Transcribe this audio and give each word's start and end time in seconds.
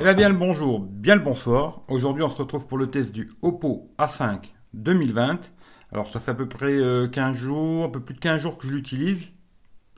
Eh 0.00 0.02
bien, 0.02 0.14
bien 0.14 0.28
le 0.30 0.34
bonjour, 0.34 0.80
bien 0.80 1.14
le 1.14 1.20
bonsoir. 1.20 1.82
Aujourd'hui, 1.88 2.22
on 2.22 2.30
se 2.30 2.36
retrouve 2.38 2.66
pour 2.66 2.78
le 2.78 2.88
test 2.88 3.12
du 3.12 3.30
Oppo 3.42 3.92
A5 3.98 4.50
2020. 4.72 5.52
Alors, 5.92 6.08
ça 6.08 6.20
fait 6.20 6.30
à 6.30 6.34
peu 6.34 6.48
près 6.48 6.78
15 7.12 7.36
euh, 7.36 7.38
jours, 7.38 7.84
un 7.84 7.90
peu 7.90 8.00
plus 8.00 8.14
de 8.14 8.18
15 8.18 8.40
jours 8.40 8.56
que 8.56 8.66
je 8.66 8.72
l'utilise. 8.72 9.32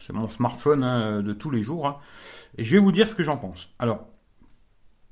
C'est 0.04 0.12
mon 0.12 0.28
smartphone 0.28 0.82
hein, 0.82 1.22
de 1.22 1.32
tous 1.32 1.50
les 1.50 1.62
jours. 1.62 1.86
Hein. 1.86 1.98
Et 2.58 2.64
je 2.64 2.74
vais 2.74 2.82
vous 2.82 2.90
dire 2.90 3.06
ce 3.06 3.14
que 3.14 3.22
j'en 3.22 3.36
pense. 3.36 3.68
Alors, 3.78 4.08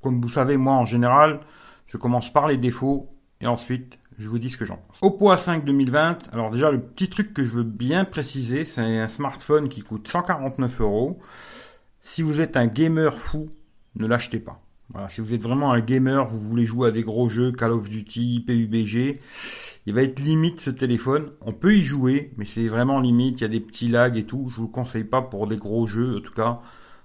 comme 0.01 0.19
vous 0.19 0.27
savez, 0.27 0.57
moi, 0.57 0.73
en 0.73 0.83
général, 0.83 1.39
je 1.87 1.95
commence 1.95 2.29
par 2.33 2.49
les 2.49 2.57
défauts 2.57 3.07
et 3.39 3.47
ensuite, 3.47 3.97
je 4.17 4.27
vous 4.27 4.39
dis 4.39 4.49
ce 4.49 4.57
que 4.57 4.65
j'en 4.65 4.75
pense. 4.75 4.97
Oppo 5.01 5.31
A5 5.31 5.63
2020. 5.63 6.33
Alors, 6.33 6.51
déjà, 6.51 6.69
le 6.69 6.81
petit 6.81 7.07
truc 7.07 7.33
que 7.33 7.45
je 7.45 7.51
veux 7.51 7.63
bien 7.63 8.03
préciser, 8.03 8.65
c'est 8.65 8.81
un 8.81 9.07
smartphone 9.07 9.69
qui 9.69 9.83
coûte 9.83 10.09
149 10.09 10.81
euros. 10.81 11.21
Si 12.01 12.21
vous 12.23 12.41
êtes 12.41 12.57
un 12.57 12.67
gamer 12.67 13.13
fou, 13.13 13.49
ne 13.95 14.05
l'achetez 14.05 14.41
pas. 14.41 14.61
Voilà, 14.93 15.07
si 15.09 15.21
vous 15.21 15.33
êtes 15.33 15.41
vraiment 15.41 15.71
un 15.71 15.79
gamer, 15.79 16.27
vous 16.27 16.39
voulez 16.39 16.65
jouer 16.65 16.89
à 16.89 16.91
des 16.91 17.03
gros 17.03 17.29
jeux, 17.29 17.51
Call 17.51 17.71
of 17.71 17.89
Duty, 17.89 18.43
PUBG, 18.45 19.21
il 19.85 19.93
va 19.93 20.03
être 20.03 20.19
limite 20.19 20.59
ce 20.59 20.69
téléphone. 20.69 21.31
On 21.41 21.53
peut 21.53 21.75
y 21.75 21.81
jouer, 21.81 22.33
mais 22.37 22.45
c'est 22.45 22.67
vraiment 22.67 22.99
limite. 22.99 23.39
Il 23.39 23.43
y 23.43 23.45
a 23.45 23.49
des 23.49 23.61
petits 23.61 23.87
lags 23.87 24.17
et 24.17 24.25
tout. 24.25 24.49
Je 24.49 24.57
vous 24.57 24.63
le 24.63 24.67
conseille 24.67 25.05
pas 25.05 25.21
pour 25.21 25.47
des 25.47 25.57
gros 25.57 25.87
jeux, 25.87 26.17
en 26.17 26.21
tout 26.21 26.33
cas. 26.33 26.57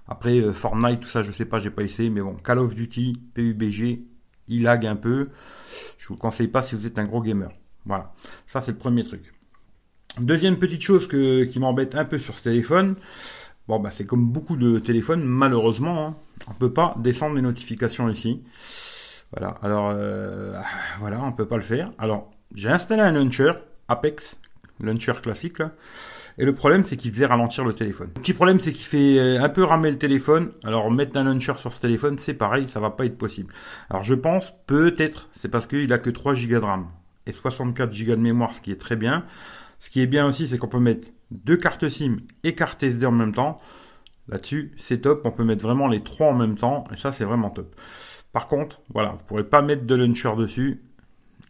Après 0.07 0.39
euh, 0.39 0.53
Fortnite, 0.53 0.99
tout 0.99 1.07
ça, 1.07 1.21
je 1.21 1.31
sais 1.31 1.45
pas, 1.45 1.59
j'ai 1.59 1.71
pas 1.71 1.83
essayé, 1.83 2.09
mais 2.09 2.21
bon, 2.21 2.35
Call 2.35 2.59
of 2.59 2.75
Duty, 2.75 3.21
PUBG, 3.33 4.03
il 4.47 4.63
lag 4.63 4.85
un 4.85 4.95
peu. 4.95 5.29
Je 5.97 6.07
vous 6.07 6.15
le 6.15 6.19
conseille 6.19 6.47
pas 6.47 6.61
si 6.61 6.75
vous 6.75 6.87
êtes 6.87 6.99
un 6.99 7.05
gros 7.05 7.21
gamer. 7.21 7.51
Voilà, 7.85 8.13
ça 8.45 8.61
c'est 8.61 8.71
le 8.71 8.77
premier 8.77 9.03
truc. 9.03 9.33
Deuxième 10.19 10.57
petite 10.57 10.81
chose 10.81 11.07
qui 11.07 11.59
m'embête 11.59 11.95
un 11.95 12.05
peu 12.05 12.17
sur 12.17 12.37
ce 12.37 12.45
téléphone, 12.45 12.95
Bon, 13.67 13.79
bah, 13.79 13.91
c'est 13.91 14.05
comme 14.05 14.25
beaucoup 14.25 14.55
de 14.55 14.79
téléphones, 14.79 15.23
malheureusement, 15.23 16.07
hein, 16.07 16.15
on 16.49 16.53
peut 16.53 16.71
pas 16.71 16.95
descendre 16.99 17.35
les 17.35 17.41
notifications 17.41 18.09
ici. 18.09 18.41
Voilà, 19.31 19.57
alors, 19.61 19.91
euh, 19.93 20.57
voilà, 20.99 21.21
on 21.21 21.33
peut 21.33 21.47
pas 21.47 21.57
le 21.57 21.63
faire. 21.63 21.91
Alors, 21.97 22.31
j'ai 22.55 22.69
installé 22.69 23.01
un 23.01 23.11
launcher, 23.11 23.51
Apex, 23.89 24.39
launcher 24.79 25.13
classique, 25.21 25.59
là. 25.59 25.71
Et 26.37 26.45
le 26.45 26.53
problème, 26.53 26.85
c'est 26.85 26.97
qu'il 26.97 27.11
faisait 27.11 27.25
ralentir 27.25 27.65
le 27.65 27.73
téléphone. 27.73 28.11
Le 28.15 28.21
petit 28.21 28.33
problème, 28.33 28.59
c'est 28.59 28.71
qu'il 28.71 28.85
fait 28.85 29.17
euh, 29.17 29.43
un 29.43 29.49
peu 29.49 29.63
ramer 29.63 29.89
le 29.89 29.97
téléphone. 29.97 30.51
Alors, 30.63 30.89
mettre 30.89 31.17
un 31.17 31.23
launcher 31.23 31.53
sur 31.57 31.73
ce 31.73 31.81
téléphone, 31.81 32.17
c'est 32.19 32.35
pareil, 32.35 32.67
ça 32.67 32.79
va 32.79 32.91
pas 32.91 33.05
être 33.05 33.17
possible. 33.17 33.53
Alors, 33.89 34.03
je 34.03 34.13
pense, 34.13 34.53
peut-être, 34.67 35.29
c'est 35.33 35.49
parce 35.49 35.65
qu'il 35.67 35.91
a 35.91 35.97
que 35.97 36.11
3 36.11 36.35
Go 36.35 36.47
de 36.47 36.55
RAM 36.57 36.87
et 37.25 37.31
64 37.33 37.89
Go 37.89 38.11
de 38.11 38.21
mémoire, 38.21 38.53
ce 38.53 38.61
qui 38.61 38.71
est 38.71 38.79
très 38.79 38.95
bien. 38.95 39.25
Ce 39.79 39.89
qui 39.89 40.01
est 40.01 40.07
bien 40.07 40.25
aussi, 40.25 40.47
c'est 40.47 40.57
qu'on 40.57 40.67
peut 40.67 40.79
mettre 40.79 41.07
deux 41.31 41.57
cartes 41.57 41.89
SIM 41.89 42.17
et 42.43 42.55
carte 42.55 42.83
SD 42.83 43.05
en 43.05 43.11
même 43.11 43.33
temps. 43.33 43.57
Là-dessus, 44.27 44.73
c'est 44.77 45.01
top. 45.01 45.21
On 45.25 45.31
peut 45.31 45.43
mettre 45.43 45.63
vraiment 45.63 45.87
les 45.87 46.01
trois 46.01 46.27
en 46.27 46.33
même 46.33 46.57
temps. 46.57 46.83
Et 46.91 46.97
ça, 46.97 47.11
c'est 47.11 47.25
vraiment 47.25 47.49
top. 47.49 47.75
Par 48.33 48.47
contre, 48.47 48.81
voilà, 48.93 49.09
vous 49.11 49.17
ne 49.17 49.23
pourrez 49.23 49.43
pas 49.43 49.61
mettre 49.61 49.85
de 49.85 49.95
launcher 49.95 50.35
dessus. 50.37 50.83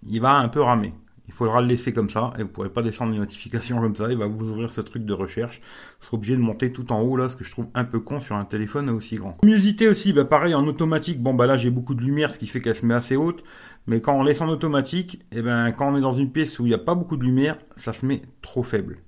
Il 0.07 0.21
va 0.21 0.35
un 0.35 0.47
peu 0.47 0.61
ramer. 0.61 0.93
Il 1.27 1.33
faudra 1.33 1.59
le 1.59 1.67
laisser 1.67 1.91
comme 1.91 2.09
ça 2.09 2.31
et 2.35 2.43
vous 2.43 2.47
ne 2.47 2.53
pourrez 2.53 2.69
pas 2.69 2.81
descendre 2.81 3.11
les 3.11 3.17
notifications 3.17 3.81
comme 3.81 3.95
ça. 3.95 4.09
Il 4.09 4.17
va 4.17 4.27
vous 4.27 4.45
ouvrir 4.45 4.69
ce 4.69 4.79
truc 4.81 5.05
de 5.05 5.13
recherche. 5.13 5.61
Vous 5.99 6.05
serez 6.05 6.17
obligé 6.17 6.35
de 6.35 6.41
monter 6.41 6.71
tout 6.71 6.91
en 6.93 7.01
haut 7.01 7.17
là, 7.17 7.29
ce 7.29 7.35
que 7.35 7.43
je 7.43 7.51
trouve 7.51 7.67
un 7.73 7.83
peu 7.83 7.99
con 7.99 8.21
sur 8.21 8.35
un 8.35 8.45
téléphone 8.45 8.89
aussi 8.89 9.15
grand. 9.15 9.37
Luminosité 9.43 9.89
aussi, 9.89 10.13
bah 10.13 10.23
pareil 10.23 10.55
en 10.55 10.65
automatique. 10.65 11.21
Bon 11.21 11.33
bah 11.33 11.47
là 11.47 11.57
j'ai 11.57 11.71
beaucoup 11.71 11.95
de 11.95 12.01
lumière, 12.01 12.31
ce 12.31 12.39
qui 12.39 12.47
fait 12.47 12.61
qu'elle 12.61 12.75
se 12.75 12.85
met 12.85 12.93
assez 12.93 13.17
haute. 13.17 13.43
Mais 13.87 13.99
quand 13.99 14.17
on 14.17 14.23
laisse 14.23 14.41
en 14.41 14.47
automatique, 14.47 15.25
eh 15.31 15.41
ben 15.41 15.71
quand 15.71 15.91
on 15.91 15.97
est 15.97 16.01
dans 16.01 16.13
une 16.13 16.31
pièce 16.31 16.59
où 16.59 16.65
il 16.65 16.69
n'y 16.69 16.75
a 16.75 16.79
pas 16.79 16.95
beaucoup 16.95 17.17
de 17.17 17.23
lumière, 17.23 17.57
ça 17.75 17.91
se 17.91 18.05
met 18.05 18.21
trop 18.41 18.63
faible. 18.63 18.99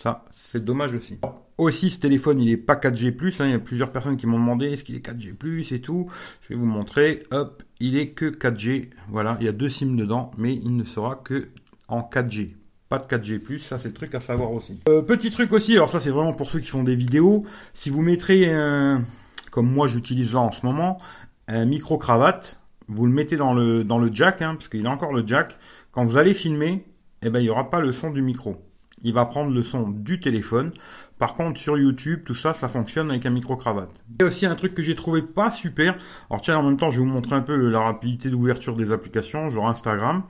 Ça, 0.00 0.24
c'est 0.30 0.64
dommage 0.64 0.94
aussi. 0.94 1.18
Aussi, 1.56 1.90
ce 1.90 2.00
téléphone, 2.00 2.40
il 2.40 2.50
n'est 2.50 2.56
pas 2.56 2.74
4G+. 2.74 3.14
Hein. 3.40 3.46
il 3.46 3.50
y 3.52 3.54
a 3.54 3.58
plusieurs 3.58 3.92
personnes 3.92 4.16
qui 4.16 4.26
m'ont 4.26 4.38
demandé 4.38 4.66
est-ce 4.66 4.84
qu'il 4.84 4.96
est 4.96 5.06
4G+, 5.06 5.74
et 5.74 5.80
tout. 5.80 6.10
Je 6.40 6.48
vais 6.48 6.54
vous 6.56 6.66
montrer. 6.66 7.24
Hop, 7.30 7.62
il 7.80 7.96
est 7.96 8.08
que 8.08 8.26
4G. 8.26 8.90
Voilà, 9.08 9.36
il 9.40 9.46
y 9.46 9.48
a 9.48 9.52
deux 9.52 9.68
SIM 9.68 9.94
dedans, 9.96 10.30
mais 10.36 10.54
il 10.54 10.76
ne 10.76 10.84
sera 10.84 11.16
que 11.16 11.48
en 11.88 12.00
4G. 12.00 12.54
Pas 12.88 12.98
de 12.98 13.04
4G+, 13.06 13.58
ça 13.58 13.78
c'est 13.78 13.88
le 13.88 13.94
truc 13.94 14.14
à 14.14 14.20
savoir 14.20 14.52
aussi. 14.52 14.80
Euh, 14.88 15.00
petit 15.00 15.30
truc 15.30 15.52
aussi, 15.52 15.74
alors 15.74 15.88
ça 15.88 16.00
c'est 16.00 16.10
vraiment 16.10 16.34
pour 16.34 16.50
ceux 16.50 16.60
qui 16.60 16.68
font 16.68 16.84
des 16.84 16.94
vidéos. 16.94 17.44
Si 17.72 17.88
vous 17.88 18.02
mettrez 18.02 18.46
comme 19.50 19.72
moi 19.72 19.86
j'utilise 19.86 20.36
en 20.36 20.52
ce 20.52 20.66
moment, 20.66 20.98
un 21.48 21.64
micro-cravate, 21.64 22.60
vous 22.88 23.06
le 23.06 23.12
mettez 23.12 23.36
dans 23.36 23.54
le, 23.54 23.84
dans 23.84 23.98
le 23.98 24.10
jack, 24.12 24.42
hein, 24.42 24.54
parce 24.54 24.68
qu'il 24.68 24.86
a 24.86 24.90
encore 24.90 25.12
le 25.12 25.26
jack. 25.26 25.56
Quand 25.92 26.04
vous 26.04 26.18
allez 26.18 26.34
filmer, 26.34 26.84
eh 27.22 27.30
ben, 27.30 27.38
il 27.40 27.44
n'y 27.44 27.50
aura 27.50 27.70
pas 27.70 27.80
le 27.80 27.92
son 27.92 28.10
du 28.10 28.20
micro 28.20 28.56
il 29.04 29.14
va 29.14 29.26
prendre 29.26 29.52
le 29.52 29.62
son 29.62 29.88
du 29.88 30.18
téléphone. 30.18 30.72
Par 31.18 31.34
contre, 31.34 31.60
sur 31.60 31.78
YouTube, 31.78 32.22
tout 32.24 32.34
ça, 32.34 32.52
ça 32.52 32.68
fonctionne 32.68 33.10
avec 33.10 33.24
un 33.24 33.30
micro-cravate. 33.30 34.02
A 34.20 34.24
aussi 34.24 34.46
un 34.46 34.56
truc 34.56 34.74
que 34.74 34.82
j'ai 34.82 34.96
trouvé 34.96 35.22
pas 35.22 35.50
super. 35.50 35.96
Alors 36.28 36.40
tiens, 36.40 36.58
en 36.58 36.62
même 36.64 36.76
temps, 36.76 36.90
je 36.90 36.98
vais 36.98 37.06
vous 37.06 37.12
montrer 37.12 37.36
un 37.36 37.40
peu 37.40 37.56
la 37.70 37.80
rapidité 37.80 38.30
d'ouverture 38.30 38.74
des 38.74 38.90
applications, 38.90 39.48
genre 39.50 39.68
Instagram. 39.68 40.24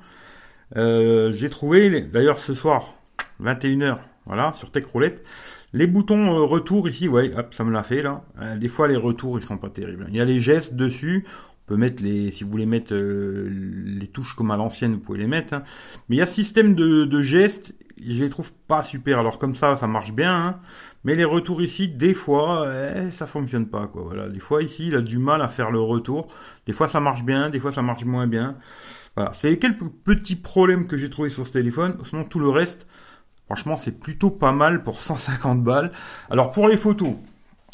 Euh, 0.76 1.32
j'ai 1.32 1.48
trouvé, 1.48 2.02
d'ailleurs 2.02 2.38
ce 2.38 2.52
soir, 2.52 2.94
21h, 3.42 3.98
voilà, 4.26 4.52
sur 4.52 4.70
TechRoulette, 4.70 5.24
les 5.72 5.86
boutons 5.86 6.36
euh, 6.36 6.42
retour 6.44 6.88
ici, 6.88 7.08
ouais, 7.08 7.32
hop, 7.36 7.54
ça 7.54 7.64
me 7.64 7.72
l'a 7.72 7.82
fait 7.82 8.02
là. 8.02 8.24
Euh, 8.40 8.56
des 8.56 8.68
fois, 8.68 8.86
les 8.88 8.96
retours, 8.96 9.38
ils 9.38 9.44
sont 9.44 9.56
pas 9.56 9.70
terribles. 9.70 10.06
Il 10.08 10.16
y 10.16 10.20
a 10.20 10.24
les 10.24 10.40
gestes 10.40 10.74
dessus. 10.74 11.24
On 11.26 11.66
peut 11.66 11.76
mettre 11.76 12.02
les, 12.02 12.30
si 12.30 12.44
vous 12.44 12.50
voulez 12.50 12.66
mettre 12.66 12.94
les 12.94 14.06
touches 14.06 14.34
comme 14.34 14.50
à 14.50 14.56
l'ancienne, 14.56 14.92
vous 14.92 15.00
pouvez 15.00 15.18
les 15.18 15.26
mettre. 15.26 15.54
Hein. 15.54 15.62
Mais 16.08 16.16
il 16.16 16.18
y 16.18 16.22
a 16.22 16.26
système 16.26 16.74
de, 16.74 17.04
de 17.04 17.22
gestes 17.22 17.74
je 18.06 18.22
les 18.22 18.30
trouve 18.30 18.52
pas 18.68 18.82
super. 18.82 19.18
Alors 19.18 19.38
comme 19.38 19.54
ça, 19.54 19.76
ça 19.76 19.86
marche 19.86 20.12
bien, 20.12 20.34
hein. 20.34 20.60
mais 21.04 21.14
les 21.14 21.24
retours 21.24 21.62
ici, 21.62 21.88
des 21.88 22.14
fois, 22.14 22.68
eh, 22.72 23.10
ça 23.10 23.26
fonctionne 23.26 23.66
pas. 23.66 23.86
Quoi. 23.86 24.02
Voilà, 24.02 24.28
des 24.28 24.40
fois 24.40 24.62
ici, 24.62 24.88
il 24.88 24.96
a 24.96 25.00
du 25.00 25.18
mal 25.18 25.42
à 25.42 25.48
faire 25.48 25.70
le 25.70 25.80
retour. 25.80 26.28
Des 26.66 26.72
fois, 26.72 26.88
ça 26.88 27.00
marche 27.00 27.24
bien, 27.24 27.50
des 27.50 27.60
fois, 27.60 27.72
ça 27.72 27.82
marche 27.82 28.04
moins 28.04 28.26
bien. 28.26 28.56
Voilà, 29.16 29.32
c'est 29.32 29.58
quelques 29.58 29.88
petits 30.04 30.36
problèmes 30.36 30.86
que 30.86 30.96
j'ai 30.96 31.10
trouvé 31.10 31.30
sur 31.30 31.46
ce 31.46 31.52
téléphone. 31.52 31.96
Sinon, 32.04 32.24
tout 32.24 32.40
le 32.40 32.48
reste, 32.48 32.86
franchement, 33.46 33.76
c'est 33.76 33.92
plutôt 33.92 34.30
pas 34.30 34.52
mal 34.52 34.82
pour 34.82 35.00
150 35.00 35.62
balles. 35.62 35.92
Alors 36.30 36.50
pour 36.50 36.68
les 36.68 36.76
photos, 36.76 37.14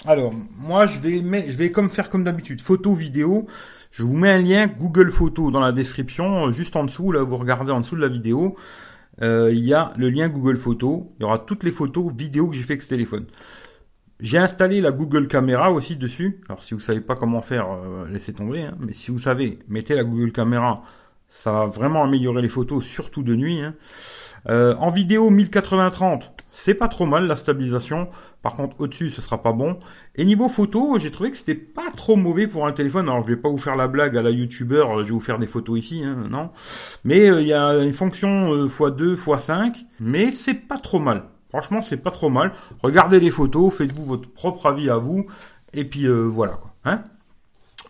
alors 0.06 0.32
moi, 0.58 0.86
je 0.86 0.98
vais, 0.98 1.50
je 1.50 1.56
vais 1.56 1.70
comme 1.72 1.90
faire 1.90 2.10
comme 2.10 2.24
d'habitude, 2.24 2.60
photo, 2.60 2.94
vidéo. 2.94 3.46
Je 3.90 4.04
vous 4.04 4.16
mets 4.16 4.30
un 4.30 4.40
lien 4.40 4.66
Google 4.66 5.10
Photos 5.10 5.52
dans 5.52 5.60
la 5.60 5.72
description, 5.72 6.52
juste 6.52 6.76
en 6.76 6.84
dessous. 6.84 7.10
Là, 7.10 7.22
vous 7.22 7.36
regardez 7.36 7.72
en 7.72 7.80
dessous 7.80 7.96
de 7.96 8.00
la 8.00 8.08
vidéo. 8.08 8.56
Euh, 9.22 9.50
il 9.52 9.64
y 9.64 9.74
a 9.74 9.92
le 9.96 10.10
lien 10.10 10.28
Google 10.28 10.56
Photos. 10.56 11.02
Il 11.18 11.22
y 11.22 11.24
aura 11.24 11.38
toutes 11.38 11.64
les 11.64 11.70
photos, 11.70 12.12
vidéos 12.14 12.48
que 12.48 12.56
j'ai 12.56 12.62
fait 12.62 12.74
avec 12.74 12.82
ce 12.82 12.88
téléphone. 12.88 13.26
J'ai 14.20 14.38
installé 14.38 14.80
la 14.80 14.92
Google 14.92 15.28
Caméra 15.28 15.72
aussi 15.72 15.96
dessus. 15.96 16.40
Alors 16.48 16.62
si 16.62 16.74
vous 16.74 16.80
savez 16.80 17.00
pas 17.00 17.16
comment 17.16 17.42
faire, 17.42 17.68
euh, 17.70 18.06
laissez 18.08 18.34
tomber. 18.34 18.62
Hein. 18.62 18.76
Mais 18.78 18.92
si 18.92 19.10
vous 19.10 19.18
savez, 19.18 19.58
mettez 19.68 19.94
la 19.94 20.04
Google 20.04 20.32
Caméra. 20.32 20.82
Ça 21.28 21.52
va 21.52 21.66
vraiment 21.66 22.02
améliorer 22.02 22.42
les 22.42 22.48
photos, 22.48 22.84
surtout 22.84 23.22
de 23.22 23.34
nuit. 23.34 23.60
Hein. 23.60 23.74
Euh, 24.48 24.74
en 24.76 24.90
vidéo 24.90 25.30
1080-30, 25.30 26.22
c'est 26.52 26.74
pas 26.74 26.88
trop 26.88 27.06
mal 27.06 27.26
la 27.26 27.36
stabilisation. 27.36 28.08
Par 28.42 28.56
contre, 28.56 28.76
au-dessus, 28.78 29.10
ce 29.10 29.20
sera 29.20 29.42
pas 29.42 29.52
bon. 29.52 29.78
Et 30.16 30.24
niveau 30.24 30.48
photo, 30.48 30.98
j'ai 30.98 31.10
trouvé 31.10 31.30
que 31.30 31.36
c'était 31.36 31.54
pas 31.54 31.90
trop 31.96 32.16
mauvais 32.16 32.46
pour 32.46 32.66
un 32.66 32.72
téléphone. 32.72 33.08
Alors, 33.08 33.22
je 33.22 33.28
vais 33.28 33.40
pas 33.40 33.48
vous 33.48 33.58
faire 33.58 33.76
la 33.76 33.88
blague 33.88 34.16
à 34.16 34.22
la 34.22 34.30
youtubeur, 34.30 35.02
je 35.02 35.08
vais 35.08 35.10
vous 35.10 35.20
faire 35.20 35.38
des 35.38 35.46
photos 35.46 35.78
ici, 35.78 36.02
hein, 36.04 36.26
non. 36.30 36.50
Mais 37.04 37.30
euh, 37.30 37.40
il 37.40 37.48
y 37.48 37.52
a 37.52 37.82
une 37.82 37.92
fonction 37.92 38.66
x2, 38.66 39.16
x5, 39.16 39.84
mais 40.00 40.32
c'est 40.32 40.54
pas 40.54 40.78
trop 40.78 40.98
mal. 40.98 41.24
Franchement, 41.50 41.82
c'est 41.82 41.96
pas 41.96 42.10
trop 42.10 42.28
mal. 42.30 42.52
Regardez 42.82 43.20
les 43.20 43.30
photos, 43.30 43.74
faites-vous 43.74 44.04
votre 44.04 44.30
propre 44.30 44.66
avis 44.66 44.88
à 44.88 44.96
vous, 44.96 45.26
et 45.74 45.84
puis 45.84 46.06
euh, 46.06 46.22
voilà. 46.22 46.60
Hein 46.84 47.02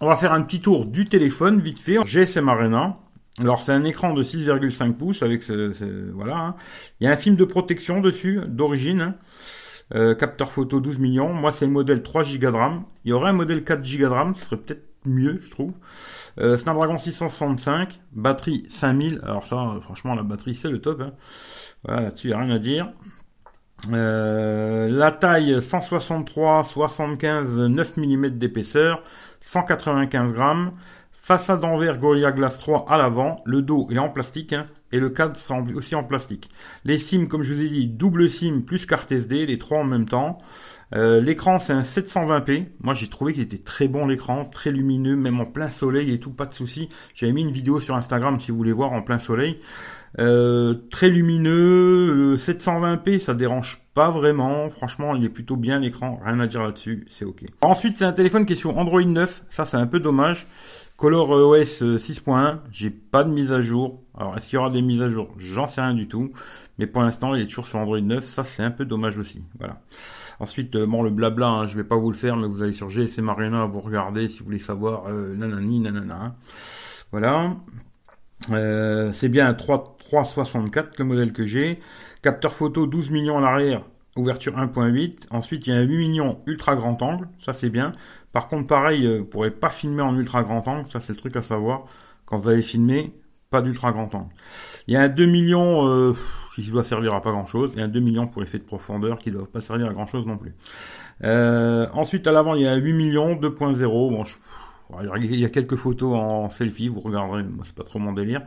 On 0.00 0.06
va 0.06 0.16
faire 0.16 0.32
un 0.32 0.42
petit 0.42 0.60
tour 0.60 0.87
du 0.87 1.06
téléphone, 1.06 1.60
vite 1.60 1.78
fait. 1.78 1.98
GSM 2.04 2.48
Arena. 2.48 2.97
Alors 3.41 3.62
c'est 3.62 3.73
un 3.73 3.84
écran 3.84 4.12
de 4.12 4.23
6,5 4.23 4.95
pouces 4.95 5.23
avec 5.23 5.43
ce, 5.43 6.11
voilà. 6.12 6.39
Hein. 6.39 6.55
Il 7.01 7.05
y 7.05 7.06
a 7.09 7.12
un 7.12 7.17
film 7.17 7.37
de 7.37 7.45
protection 7.45 8.01
dessus 8.01 8.41
d'origine. 8.47 9.15
Euh, 9.93 10.15
capteur 10.15 10.53
photo 10.53 10.78
12 10.78 10.98
millions. 10.98 11.33
Moi 11.33 11.51
c'est 11.51 11.66
le 11.66 11.72
modèle 11.72 12.03
3 12.03 12.22
Go 12.22 12.39
de 12.39 12.47
RAM. 12.47 12.84
Il 13.04 13.10
y 13.10 13.13
aurait 13.13 13.31
un 13.31 13.34
modèle 13.34 13.65
4 13.65 13.81
Go 13.81 13.98
de 13.98 14.07
RAM, 14.07 14.34
ce 14.34 14.45
serait 14.45 14.57
peut-être 14.57 14.84
mieux, 15.04 15.41
je 15.42 15.51
trouve. 15.51 15.72
Euh, 16.39 16.57
Snapdragon 16.57 16.98
665, 16.98 18.01
batterie 18.13 18.66
5000. 18.69 19.21
Alors 19.25 19.47
ça, 19.47 19.78
franchement, 19.81 20.15
la 20.15 20.22
batterie 20.22 20.54
c'est 20.54 20.71
le 20.71 20.81
top. 20.81 21.01
Hein. 21.01 21.13
Voilà, 21.84 22.03
là-dessus, 22.03 22.28
il 22.28 22.31
n'y 22.31 22.34
a 22.34 22.39
rien 22.39 22.54
à 22.54 22.59
dire. 22.59 22.92
Euh, 23.92 24.89
la 24.91 25.10
taille 25.10 25.60
163, 25.60 26.65
75, 26.65 27.57
9 27.57 27.97
mm 27.97 28.28
d'épaisseur, 28.31 29.03
195 29.41 30.33
grammes. 30.33 30.72
Façade 31.30 31.65
en 31.65 31.78
verre 31.78 31.98
Gorilla 32.00 32.32
Glass 32.32 32.59
3 32.59 32.86
à 32.88 32.98
l'avant, 32.98 33.36
le 33.44 33.62
dos 33.62 33.86
est 33.92 33.98
en 33.98 34.09
plastique 34.09 34.53
hein, 34.53 34.66
et 34.91 34.98
le 34.98 35.10
cadre 35.10 35.36
sera 35.36 35.60
aussi 35.77 35.94
en 35.94 36.03
plastique. 36.03 36.50
Les 36.84 36.98
SIM, 36.98 37.27
comme 37.27 37.44
je 37.44 37.54
vous 37.54 37.62
ai 37.62 37.68
dit, 37.68 37.86
double 37.86 38.28
SIM 38.28 38.62
plus 38.66 38.84
carte 38.84 39.12
SD, 39.12 39.47
les 39.47 39.56
trois 39.56 39.78
en 39.78 39.84
même 39.84 40.06
temps. 40.06 40.38
Euh, 40.97 41.21
l'écran 41.21 41.60
c'est 41.60 41.72
un 41.72 41.82
720p. 41.82 42.66
Moi 42.80 42.94
j'ai 42.94 43.06
trouvé 43.06 43.32
qu'il 43.32 43.44
était 43.44 43.59
très 43.59 43.86
bon 43.86 44.09
l'écran, 44.09 44.44
très 44.44 44.72
lumineux, 44.72 45.15
même 45.15 45.41
en 45.41 45.44
plein 45.44 45.71
soleil 45.71 46.12
et 46.12 46.18
tout, 46.18 46.32
pas 46.32 46.47
de 46.47 46.53
souci. 46.53 46.88
J'avais 47.15 47.30
mis 47.32 47.42
une 47.42 47.53
vidéo 47.53 47.78
sur 47.78 47.94
Instagram 47.94 48.41
si 48.41 48.50
vous 48.50 48.56
voulez 48.56 48.72
voir 48.72 48.91
en 48.91 49.03
plein 49.03 49.21
soleil. 49.21 49.60
Euh, 50.18 50.74
très 50.91 51.09
lumineux, 51.09 52.34
720p, 52.34 53.21
ça 53.21 53.34
dérange 53.34 53.84
pas 53.94 54.10
vraiment. 54.10 54.68
Franchement, 54.68 55.15
il 55.15 55.24
est 55.24 55.28
plutôt 55.28 55.56
bien 55.56 55.78
l'écran, 55.78 56.21
rien 56.24 56.41
à 56.41 56.48
dire 56.48 56.65
là-dessus, 56.65 57.06
c'est 57.09 57.24
ok. 57.24 57.44
Ensuite, 57.62 57.98
c'est 57.98 58.04
un 58.04 58.12
téléphone 58.12 58.44
qui 58.44 58.54
est 58.54 58.56
sur 58.56 58.77
Android 58.77 59.00
9, 59.00 59.44
ça 59.48 59.65
c'est 59.65 59.77
un 59.77 59.86
peu 59.86 60.00
dommage. 60.00 60.48
Color 61.01 61.31
OS 61.31 61.83
6.1, 61.83 62.59
j'ai 62.71 62.91
pas 62.91 63.25
de 63.25 63.31
mise 63.31 63.53
à 63.53 63.63
jour. 63.63 64.03
Alors, 64.19 64.37
est-ce 64.37 64.47
qu'il 64.47 64.57
y 64.57 64.59
aura 64.59 64.69
des 64.69 64.83
mises 64.83 65.01
à 65.01 65.09
jour? 65.09 65.33
J'en 65.39 65.67
sais 65.67 65.81
rien 65.81 65.95
du 65.95 66.07
tout. 66.07 66.31
Mais 66.79 66.87
pour 66.87 67.01
l'instant, 67.01 67.35
il 67.35 67.41
est 67.41 67.47
toujours 67.47 67.67
sur 67.67 67.79
Android 67.79 67.99
9. 67.99 68.23
Ça, 68.27 68.45
c'est 68.45 68.63
un 68.63 68.71
peu 68.71 68.85
dommage 68.85 69.17
aussi. 69.17 69.43
Voilà. 69.59 69.81
Ensuite, 70.41 70.77
euh, 70.77 70.85
bon, 70.85 71.03
le 71.03 71.09
blabla, 71.09 71.47
hein, 71.47 71.67
je 71.67 71.75
vais 71.75 71.85
pas 71.85 71.97
vous 71.97 72.11
le 72.11 72.17
faire, 72.17 72.37
mais 72.37 72.47
vous 72.47 72.63
allez 72.63 72.75
sur 72.75 72.91
GSM 72.91 73.31
Arena, 73.31 73.65
vous 73.65 73.81
regardez 73.81 74.29
si 74.29 74.41
vous 74.41 74.45
voulez 74.45 74.59
savoir 74.59 75.05
euh, 75.09 75.35
nanani, 75.35 75.81
nanana. 75.81 76.37
Voilà. 77.13 77.57
Euh, 78.51 79.11
c'est 79.15 79.31
bien 79.31 79.49
un 79.49 79.55
3, 79.55 79.97
364, 80.01 80.99
le 80.99 81.05
modèle 81.07 81.33
que 81.33 81.47
j'ai. 81.47 81.81
Capteur 82.21 82.53
photo 82.53 82.87
12 82.87 83.09
millions 83.09 83.39
à 83.39 83.41
l'arrière, 83.41 83.87
ouverture 84.17 84.55
1.8. 84.59 85.29
Ensuite, 85.31 85.67
il 85.67 85.71
y 85.71 85.73
a 85.73 85.79
un 85.79 85.83
8 85.83 85.97
millions 85.97 86.41
ultra 86.45 86.77
grand 86.77 87.01
angle, 87.01 87.27
ça 87.43 87.55
c'est 87.55 87.71
bien. 87.71 87.93
Par 88.32 88.48
contre, 88.48 88.66
pareil, 88.66 89.18
vous 89.18 89.24
pourrez 89.24 89.50
pas 89.50 89.71
filmer 89.71 90.03
en 90.03 90.16
ultra 90.16 90.42
grand 90.42 90.66
angle, 90.68 90.88
ça 90.88 91.00
c'est 91.00 91.12
le 91.12 91.18
truc 91.18 91.36
à 91.36 91.42
savoir. 91.42 91.82
Quand 92.24 92.38
vous 92.38 92.48
allez 92.48 92.62
filmer, 92.62 93.12
pas 93.50 93.60
d'ultra 93.62 93.92
grand 93.92 94.15
angle. 94.15 94.30
Il 94.86 94.94
y 94.94 94.97
a 94.97 95.03
un 95.03 95.09
2 95.09 95.27
millions 95.27 96.15
qui 96.54 96.71
doit 96.71 96.84
servir 96.84 97.15
à 97.15 97.21
pas 97.21 97.30
grand 97.30 97.47
chose, 97.47 97.77
et 97.77 97.80
un 97.80 97.88
2 97.88 98.00
millions 98.00 98.27
pour 98.27 98.41
l'effet 98.41 98.59
de 98.59 98.65
profondeur 98.65 99.18
qui 99.18 99.30
ne 99.30 99.36
doit 99.36 99.50
pas 99.50 99.60
servir 99.60 99.88
à 99.88 99.92
grand 99.92 100.06
chose 100.06 100.27
non 100.27 100.36
plus. 100.36 100.54
Euh, 101.24 101.86
ensuite, 101.92 102.27
à 102.27 102.32
l'avant, 102.32 102.54
il 102.54 102.62
y 102.62 102.66
a 102.66 102.72
un 102.72 102.77
8 102.77 102.92
millions, 102.92 103.34
2.0. 103.34 104.10
Bon, 104.10 104.24
il 105.16 105.36
y 105.36 105.44
a 105.44 105.48
quelques 105.48 105.77
photos 105.77 106.18
en 106.18 106.50
selfie, 106.50 106.88
vous 106.88 107.00
regarderez, 107.00 107.44
moi 107.44 107.65
c'est 107.65 107.74
pas 107.74 107.84
trop 107.84 108.00
mon 108.00 108.12
délire. 108.12 108.42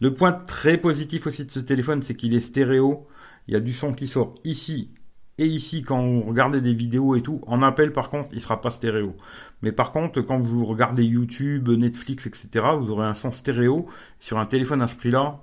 Le 0.00 0.12
point 0.12 0.32
très 0.32 0.76
positif 0.76 1.26
aussi 1.26 1.46
de 1.46 1.50
ce 1.50 1.60
téléphone, 1.60 2.02
c'est 2.02 2.14
qu'il 2.14 2.34
est 2.34 2.40
stéréo. 2.40 3.06
Il 3.46 3.54
y 3.54 3.56
a 3.56 3.60
du 3.60 3.72
son 3.72 3.92
qui 3.92 4.06
sort 4.06 4.34
ici 4.44 4.90
et 5.38 5.46
ici 5.46 5.82
quand 5.82 6.00
vous 6.00 6.22
regardez 6.22 6.60
des 6.60 6.74
vidéos 6.74 7.16
et 7.16 7.22
tout. 7.22 7.40
En 7.46 7.62
appel, 7.62 7.92
par 7.92 8.10
contre, 8.10 8.30
il 8.32 8.40
sera 8.40 8.60
pas 8.60 8.70
stéréo. 8.70 9.16
Mais 9.62 9.72
par 9.72 9.92
contre, 9.92 10.20
quand 10.20 10.38
vous 10.38 10.64
regardez 10.64 11.04
YouTube, 11.04 11.68
Netflix, 11.68 12.26
etc., 12.26 12.66
vous 12.78 12.90
aurez 12.90 13.06
un 13.06 13.14
son 13.14 13.32
stéréo. 13.32 13.86
Sur 14.18 14.38
un 14.38 14.46
téléphone 14.46 14.82
à 14.82 14.86
ce 14.86 14.96
prix-là, 14.96 15.40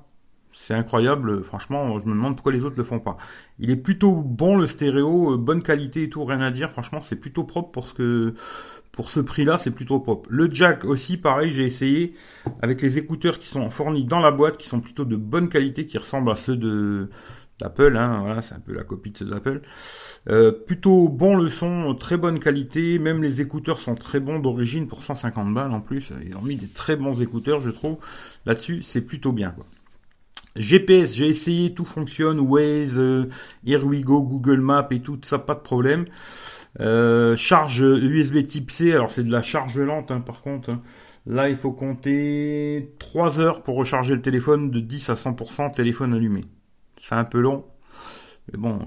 c'est 0.57 0.73
incroyable, 0.73 1.43
franchement, 1.43 1.99
je 1.99 2.05
me 2.05 2.11
demande 2.11 2.35
pourquoi 2.35 2.53
les 2.53 2.63
autres 2.63 2.77
le 2.77 2.83
font 2.85 2.99
pas. 2.99 3.17
Il 3.59 3.71
est 3.71 3.75
plutôt 3.75 4.21
bon 4.21 4.57
le 4.57 4.67
stéréo, 4.67 5.33
euh, 5.33 5.37
bonne 5.37 5.61
qualité 5.61 6.03
et 6.03 6.09
tout, 6.09 6.23
rien 6.23 6.39
à 6.39 6.49
dire. 6.49 6.71
Franchement, 6.71 7.01
c'est 7.01 7.17
plutôt 7.17 7.43
propre 7.43 7.71
pour 7.71 7.89
ce 7.89 7.93
que 7.93 8.35
pour 8.93 9.09
ce 9.09 9.19
prix-là, 9.19 9.57
c'est 9.57 9.71
plutôt 9.71 9.99
propre. 9.99 10.29
Le 10.31 10.49
jack 10.49 10.85
aussi, 10.85 11.17
pareil, 11.17 11.51
j'ai 11.51 11.65
essayé 11.65 12.13
avec 12.61 12.81
les 12.81 12.97
écouteurs 12.97 13.39
qui 13.39 13.47
sont 13.49 13.69
fournis 13.69 14.05
dans 14.05 14.21
la 14.21 14.31
boîte, 14.31 14.55
qui 14.55 14.69
sont 14.69 14.79
plutôt 14.79 15.03
de 15.03 15.17
bonne 15.17 15.49
qualité, 15.49 15.85
qui 15.85 15.97
ressemblent 15.97 16.31
à 16.31 16.35
ceux 16.35 16.55
de 16.55 17.09
d'Apple, 17.59 17.95
hein, 17.95 18.21
voilà, 18.21 18.41
c'est 18.41 18.55
un 18.55 18.59
peu 18.59 18.73
la 18.73 18.83
copie 18.83 19.11
de 19.11 19.25
d'Apple. 19.25 19.61
Euh, 20.29 20.51
plutôt 20.51 21.07
bon 21.07 21.37
le 21.37 21.49
son, 21.49 21.95
très 21.95 22.17
bonne 22.17 22.39
qualité, 22.39 22.99
même 22.99 23.23
les 23.23 23.41
écouteurs 23.41 23.79
sont 23.79 23.95
très 23.95 24.19
bons 24.19 24.39
d'origine 24.39 24.87
pour 24.87 25.03
150 25.03 25.53
balles 25.53 25.71
en 25.71 25.81
plus. 25.81 26.09
Ils 26.25 26.35
ont 26.35 26.41
mis 26.41 26.57
des 26.57 26.67
très 26.67 26.95
bons 26.95 27.21
écouteurs, 27.21 27.61
je 27.61 27.71
trouve. 27.71 27.97
Là-dessus, 28.45 28.81
c'est 28.81 29.01
plutôt 29.01 29.31
bien. 29.31 29.55
GPS, 30.55 31.13
j'ai 31.13 31.27
essayé, 31.27 31.73
tout 31.73 31.85
fonctionne, 31.85 32.39
Waze, 32.39 32.97
euh, 32.97 33.29
Here 33.65 33.83
We 33.85 34.01
Go, 34.01 34.21
Google 34.21 34.61
Maps 34.61 34.87
et 34.91 35.01
tout, 35.01 35.19
ça, 35.23 35.37
pas 35.37 35.55
de 35.55 35.59
problème. 35.59 36.05
Euh, 36.81 37.35
charge 37.35 37.81
USB 37.81 38.45
Type 38.47 38.71
C, 38.71 38.91
alors 38.91 39.11
c'est 39.11 39.23
de 39.23 39.31
la 39.31 39.41
charge 39.41 39.77
lente 39.79 40.11
hein, 40.11 40.21
par 40.21 40.41
contre. 40.41 40.71
Hein. 40.71 40.81
Là, 41.25 41.49
il 41.49 41.55
faut 41.55 41.71
compter 41.71 42.93
3 42.99 43.39
heures 43.39 43.63
pour 43.63 43.75
recharger 43.75 44.13
le 44.15 44.21
téléphone 44.21 44.69
de 44.69 44.79
10 44.79 45.09
à 45.09 45.13
100% 45.13 45.73
téléphone 45.73 46.13
allumé. 46.13 46.41
C'est 47.07 47.13
un 47.13 47.23
peu 47.23 47.39
long. 47.39 47.65
Mais 48.51 48.57
bon, 48.57 48.79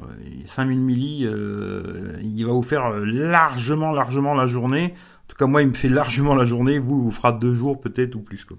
5000 0.46 0.80
milli, 0.80 1.24
euh, 1.24 2.16
il 2.20 2.44
va 2.44 2.50
vous 2.50 2.64
faire 2.64 2.90
largement, 2.90 3.92
largement 3.92 4.34
la 4.34 4.48
journée. 4.48 4.94
En 4.96 5.26
tout 5.28 5.36
cas, 5.36 5.46
moi, 5.46 5.62
il 5.62 5.68
me 5.68 5.74
fait 5.74 5.88
largement 5.88 6.34
la 6.34 6.44
journée. 6.44 6.80
Vous, 6.80 7.00
vous 7.00 7.10
fera 7.12 7.30
deux 7.30 7.52
jours 7.52 7.80
peut-être 7.80 8.16
ou 8.16 8.20
plus. 8.20 8.44
Quoi. 8.44 8.56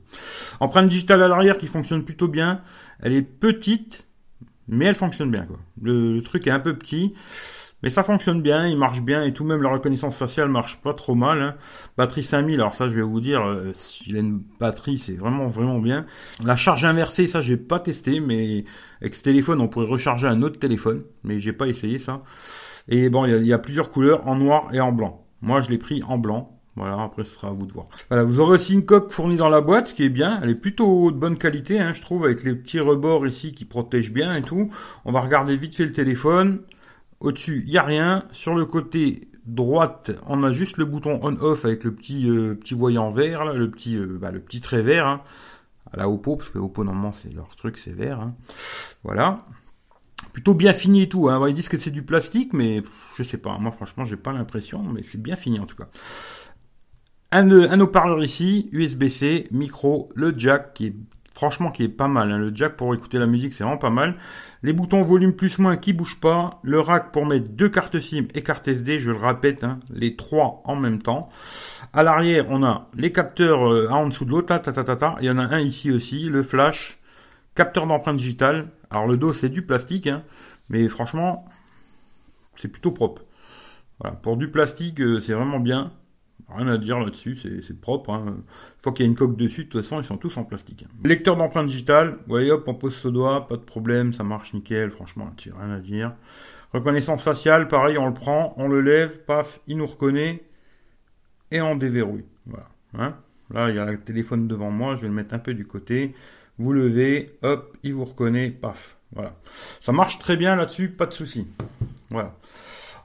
Empreinte 0.62 0.88
digitale 0.88 1.22
à 1.24 1.28
l'arrière 1.28 1.58
qui 1.58 1.68
fonctionne 1.68 2.06
plutôt 2.06 2.30
bien. 2.30 2.62
Elle 3.02 3.12
est 3.12 3.22
petite, 3.22 4.08
mais 4.70 4.86
elle 4.86 4.96
fonctionne 4.96 5.30
bien. 5.30 5.44
Quoi. 5.44 5.60
Le, 5.82 6.22
truc 6.22 6.48
est 6.48 6.52
un 6.52 6.62
peu 6.62 6.78
petit, 6.78 7.14
mais 7.82 7.90
ça 7.90 8.04
fonctionne 8.04 8.42
bien, 8.42 8.68
il 8.68 8.78
marche 8.78 9.02
bien 9.02 9.24
et 9.24 9.34
tout. 9.34 9.46
Même 9.46 9.62
la 9.62 9.70
reconnaissance 9.70 10.18
faciale 10.18 10.50
marche 10.50 10.82
pas 10.82 10.94
trop 10.94 11.16
mal. 11.16 11.42
Hein. 11.42 11.56
Batterie 11.98 12.24
5000, 12.24 12.60
alors 12.60 12.74
ça, 12.74 12.88
je 12.88 12.96
vais 12.96 13.02
vous 13.02 13.22
dire, 13.22 13.42
euh, 13.46 13.72
il 14.06 14.18
a 14.18 14.20
une 14.20 14.42
batterie, 14.60 14.98
c'est 14.98 15.14
vraiment 15.14 15.48
vraiment 15.48 15.80
bien. 15.80 16.06
La 16.44 16.56
charge 16.56 16.84
inversée, 16.84 17.28
ça, 17.28 17.42
j'ai 17.42 17.58
pas 17.58 17.80
testé, 17.80 18.20
mais 18.20 18.66
avec 19.02 19.16
ce 19.16 19.24
téléphone, 19.24 19.62
on 19.62 19.68
pourrait 19.68 19.88
recharger 19.88 20.28
un 20.28 20.42
autre 20.42 20.60
téléphone, 20.60 21.04
mais 21.24 21.40
j'ai 21.40 21.54
pas 21.54 21.68
essayé 21.68 22.00
ça. 22.00 22.20
Et 22.90 23.10
bon, 23.10 23.26
il 23.26 23.46
y, 23.46 23.54
a 23.54 23.60
plusieurs 23.60 23.92
couleurs, 23.92 24.28
en 24.28 24.36
noir 24.36 24.70
et 24.74 24.82
en 24.82 24.92
blanc. 24.92 25.26
Moi, 25.42 25.62
je 25.62 25.70
l'ai 25.70 25.78
pris 25.78 26.04
en 26.04 26.18
blanc. 26.18 26.56
Voilà, 26.76 27.04
après 27.04 27.24
ce 27.24 27.36
sera 27.36 27.50
à 27.50 27.52
vous 27.52 27.66
de 27.66 27.74
voir. 27.74 27.88
Voilà, 28.10 28.24
vous 28.24 28.40
aurez 28.40 28.56
aussi 28.56 28.74
une 28.74 28.86
coque 28.86 29.12
fournie 29.12 29.36
dans 29.36 29.50
la 29.50 29.60
boîte, 29.60 29.90
ce 29.90 29.94
qui 29.94 30.04
est 30.04 30.10
bien. 30.10 30.40
Elle 30.42 30.52
est 30.52 30.56
plutôt 30.56 31.12
de 31.12 31.18
bonne 31.18 31.38
qualité, 31.38 31.80
hein, 31.80 31.92
je 31.94 32.02
trouve, 32.02 32.24
avec 32.24 32.44
les 32.44 32.56
petits 32.56 32.80
rebords 32.80 33.28
ici 33.28 33.54
qui 33.54 33.66
protègent 33.66 34.14
bien 34.14 34.34
et 34.34 34.42
tout. 34.42 34.70
On 35.06 35.12
va 35.12 35.20
regarder 35.20 35.58
vite 35.58 35.76
fait 35.76 35.86
le 35.86 35.92
téléphone. 35.92 36.62
Au-dessus, 37.20 37.64
il 37.66 37.72
n'y 37.72 37.78
a 37.78 37.84
rien. 37.84 38.26
Sur 38.32 38.56
le 38.56 38.66
côté 38.66 39.28
droite, 39.46 40.12
on 40.28 40.44
a 40.44 40.52
juste 40.52 40.78
le 40.78 40.86
bouton 40.86 41.20
on/off 41.24 41.66
avec 41.66 41.84
le 41.84 41.94
petit 41.94 42.30
euh, 42.30 42.56
petit 42.56 42.74
voyant 42.74 43.10
vert, 43.10 43.54
le 43.54 43.70
petit 43.70 43.98
euh, 43.98 44.18
bah, 44.20 44.32
le 44.32 44.40
petit 44.40 44.62
trait 44.62 44.82
vert. 44.82 45.08
Hein, 45.08 45.22
à 45.92 45.98
la 45.98 46.08
Oppo, 46.08 46.36
parce 46.36 46.50
que 46.50 46.60
Oppo 46.60 46.84
normalement 46.84 47.14
c'est 47.14 47.34
leur 47.34 47.56
truc, 47.56 47.78
c'est 47.78 47.94
vert. 47.94 48.20
Hein. 48.20 48.36
Voilà 49.04 49.46
plutôt 50.34 50.54
bien 50.54 50.74
fini 50.74 51.04
et 51.04 51.10
tout. 51.10 51.30
Hein. 51.30 51.48
Ils 51.48 51.54
disent 51.54 51.70
que 51.70 51.78
c'est 51.78 51.92
du 51.92 52.04
plastique, 52.04 52.54
mais 52.54 52.84
je 53.18 53.24
sais 53.24 53.38
pas. 53.38 53.58
Moi, 53.58 53.72
franchement, 53.72 54.06
j'ai 54.06 54.18
pas 54.18 54.34
l'impression, 54.34 54.84
mais 54.84 55.04
c'est 55.04 55.22
bien 55.22 55.36
fini 55.36 55.60
en 55.60 55.66
tout 55.66 55.76
cas. 55.76 55.88
Un, 57.32 57.52
un 57.52 57.80
haut-parleur 57.80 58.24
ici, 58.24 58.70
USB-C, 58.72 59.48
micro, 59.52 60.10
le 60.16 60.34
jack 60.38 60.74
qui 60.74 60.88
est 60.88 60.96
franchement 61.40 61.72
qui 61.72 61.84
est 61.84 61.88
pas 61.88 62.10
mal. 62.10 62.34
Hein. 62.34 62.38
Le 62.38 62.54
jack 62.54 62.76
pour 62.76 62.94
écouter 62.94 63.18
la 63.18 63.26
musique, 63.26 63.54
c'est 63.54 63.64
vraiment 63.64 63.78
pas 63.78 63.90
mal. 63.90 64.16
Les 64.62 64.74
boutons 64.74 65.04
volume 65.04 65.34
plus 65.34 65.58
moins 65.58 65.78
qui 65.78 65.94
bougent 65.94 66.20
pas. 66.20 66.60
Le 66.64 66.82
rack 66.82 67.14
pour 67.14 67.26
mettre 67.26 67.48
deux 67.48 67.70
cartes 67.70 67.98
SIM 67.98 68.26
et 68.34 68.44
carte 68.44 68.68
SD, 68.68 69.00
je 69.00 69.12
le 69.12 69.18
répète, 69.18 69.64
hein, 69.64 69.80
les 69.90 70.18
trois 70.18 70.62
en 70.66 70.76
même 70.76 71.02
temps. 71.02 71.30
À 71.94 72.04
l'arrière, 72.04 72.48
on 72.50 72.62
a 72.62 72.90
les 72.94 73.14
capteurs 73.14 73.72
euh, 73.72 73.88
en 73.90 74.08
dessous 74.08 74.26
de 74.26 74.32
l'autre, 74.32 74.54
Il 75.22 75.26
y 75.26 75.32
en 75.32 75.38
a 75.38 75.44
un 75.44 75.60
ici 75.60 75.92
aussi, 75.94 76.26
le 76.26 76.44
flash, 76.44 77.00
capteur 77.56 77.88
d'empreinte 77.88 78.18
digitale. 78.18 78.68
Alors 78.90 79.08
le 79.08 79.16
dos, 79.16 79.32
c'est 79.32 79.48
du 79.48 79.62
plastique, 79.62 80.08
hein, 80.08 80.24
mais 80.68 80.90
franchement, 80.90 81.46
c'est 82.58 82.68
plutôt 82.68 82.92
propre. 82.92 83.22
Pour 84.24 84.36
du 84.36 84.50
plastique, 84.52 85.00
euh, 85.00 85.22
c'est 85.22 85.34
vraiment 85.34 85.60
bien. 85.60 85.94
Rien 86.48 86.68
à 86.68 86.78
dire 86.78 87.00
là-dessus, 87.00 87.36
c'est 87.36 87.80
propre. 87.80 88.10
Hein. 88.12 88.24
Une 88.28 88.44
fois 88.82 88.92
qu'il 88.94 89.06
y 89.06 89.08
a 89.08 89.12
une 89.12 89.18
coque 89.18 89.38
dessus, 89.38 89.66
de 89.66 89.70
toute 89.70 89.82
façon, 89.82 90.00
ils 90.00 90.06
sont 90.06 90.18
tous 90.18 90.36
en 90.38 90.44
plastique. 90.44 90.86
Lecteur 91.04 91.36
d'empreinte 91.36 91.68
digitale, 91.68 92.12
vous 92.12 92.30
voyez, 92.30 92.52
hop, 92.52 92.64
on 92.68 92.74
pose 92.74 92.96
ce 92.96 93.08
doigt, 93.08 93.48
pas 93.48 93.58
de 93.58 93.62
problème, 93.62 94.14
ça 94.14 94.24
marche 94.24 94.54
nickel, 94.54 94.90
franchement, 94.90 95.26
là-dessus, 95.26 95.54
rien 95.58 95.72
à 95.72 95.80
dire. 95.80 96.14
Reconnaissance 96.74 97.24
faciale, 97.24 97.68
pareil, 97.68 97.98
on 97.98 98.08
le 98.08 98.14
prend, 98.14 98.54
on 98.58 98.68
le 98.68 98.82
lève, 98.82 99.20
paf, 99.26 99.60
il 99.68 99.78
nous 99.78 99.88
reconnaît, 99.88 100.44
et 101.52 101.62
on 101.62 101.76
déverrouille. 101.76 102.26
Voilà. 102.46 102.68
Hein. 102.98 103.16
Là, 103.52 103.70
il 103.70 103.76
y 103.76 103.80
a 103.80 103.86
le 103.86 104.00
téléphone 104.00 104.48
devant 104.48 104.72
moi, 104.72 104.96
je 104.96 105.02
vais 105.02 105.08
le 105.08 105.14
mettre 105.14 105.34
un 105.34 105.40
peu 105.40 105.54
du 105.54 105.66
côté. 105.66 106.14
Vous 106.58 106.74
levez, 106.74 107.38
hop, 107.42 107.78
il 107.84 107.94
vous 107.94 108.06
reconnaît, 108.06 108.50
paf. 108.50 108.98
Voilà. 109.14 109.36
Ça 109.82 109.92
marche 109.92 110.20
très 110.20 110.38
bien 110.38 110.56
là-dessus, 110.56 110.90
pas 110.90 111.06
de 111.06 111.14
souci. 111.14 111.48
Voilà. 112.10 112.36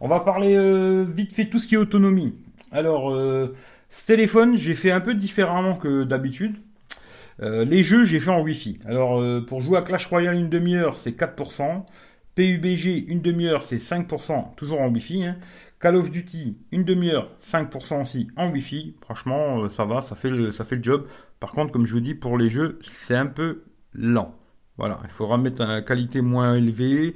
On 0.01 0.09
va 0.09 0.21
parler 0.21 0.55
euh, 0.57 1.05
vite 1.05 1.33
fait 1.33 1.49
tout 1.49 1.59
ce 1.59 1.69
qui 1.69 1.77
est 1.77 1.79
autonomie. 1.79 2.35
Alors, 2.75 3.15
euh, 3.15 3.55
ce 3.89 4.05
téléphone, 4.05 4.57
j'ai 4.57 4.75
fait 4.75 4.91
un 4.91 5.01
peu 5.01 5.15
différemment 5.15 5.77
que 5.77 6.03
d'habitude. 6.03 6.57
Euh, 7.41 7.65
les 7.65 7.85
jeux, 7.85 8.05
j'ai 8.05 8.19
fait 8.19 8.33
en 8.33 8.43
Wi-Fi. 8.43 8.81
Alors, 8.85 9.21
euh, 9.21 9.41
pour 9.41 9.61
jouer 9.61 9.79
à 9.79 9.83
Clash 9.83 10.07
Royale 10.07 10.35
une 10.35 10.51
demi-heure, 10.51 10.99
c'est 10.99 11.13
4%. 11.13 11.87
PUBG, 12.35 13.05
une 13.07 13.21
demi-heure, 13.23 13.63
c'est 13.63 13.79
5%, 13.79 14.57
toujours 14.57 14.81
en 14.81 14.89
Wi-Fi. 14.89 15.25
Hein. 15.25 15.37
Call 15.79 15.95
of 15.95 16.11
Duty, 16.11 16.59
une 16.73 16.83
demi-heure, 16.83 17.31
5% 17.41 18.03
aussi 18.03 18.27
en 18.37 18.51
Wi-Fi. 18.51 18.97
Franchement, 19.03 19.71
ça 19.71 19.85
va, 19.85 20.01
ça 20.01 20.17
fait, 20.17 20.31
le, 20.31 20.51
ça 20.51 20.65
fait 20.65 20.77
le 20.77 20.83
job. 20.83 21.07
Par 21.39 21.53
contre, 21.53 21.71
comme 21.71 21.87
je 21.87 21.95
vous 21.95 22.01
dis, 22.01 22.15
pour 22.17 22.37
les 22.37 22.49
jeux, 22.49 22.81
c'est 22.83 23.15
un 23.15 23.27
peu 23.27 23.63
lent. 23.93 24.35
Voilà, 24.77 24.99
il 25.05 25.11
faudra 25.11 25.39
mettre 25.39 25.63
une 25.63 25.85
qualité 25.85 26.21
moins 26.21 26.57
élevée 26.57 27.15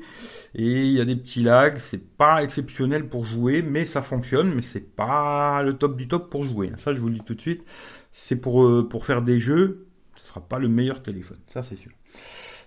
et 0.54 0.84
il 0.84 0.92
y 0.92 1.00
a 1.00 1.04
des 1.04 1.16
petits 1.16 1.42
lags. 1.42 1.78
C'est 1.78 2.16
pas 2.16 2.42
exceptionnel 2.42 3.08
pour 3.08 3.24
jouer, 3.24 3.62
mais 3.62 3.84
ça 3.84 4.00
fonctionne. 4.00 4.54
Mais 4.54 4.62
c'est 4.62 4.94
pas 4.94 5.62
le 5.62 5.76
top 5.76 5.96
du 5.96 6.06
top 6.06 6.30
pour 6.30 6.44
jouer. 6.44 6.70
Ça, 6.76 6.92
je 6.92 7.00
vous 7.00 7.08
le 7.08 7.14
dis 7.14 7.20
tout 7.20 7.34
de 7.34 7.40
suite. 7.40 7.64
C'est 8.12 8.40
pour 8.40 8.64
euh, 8.64 8.88
pour 8.88 9.04
faire 9.04 9.22
des 9.22 9.40
jeux. 9.40 9.86
Ce 10.16 10.28
sera 10.28 10.40
pas 10.40 10.58
le 10.58 10.68
meilleur 10.68 11.02
téléphone, 11.02 11.38
ça 11.52 11.62
c'est 11.62 11.76
sûr. 11.76 11.90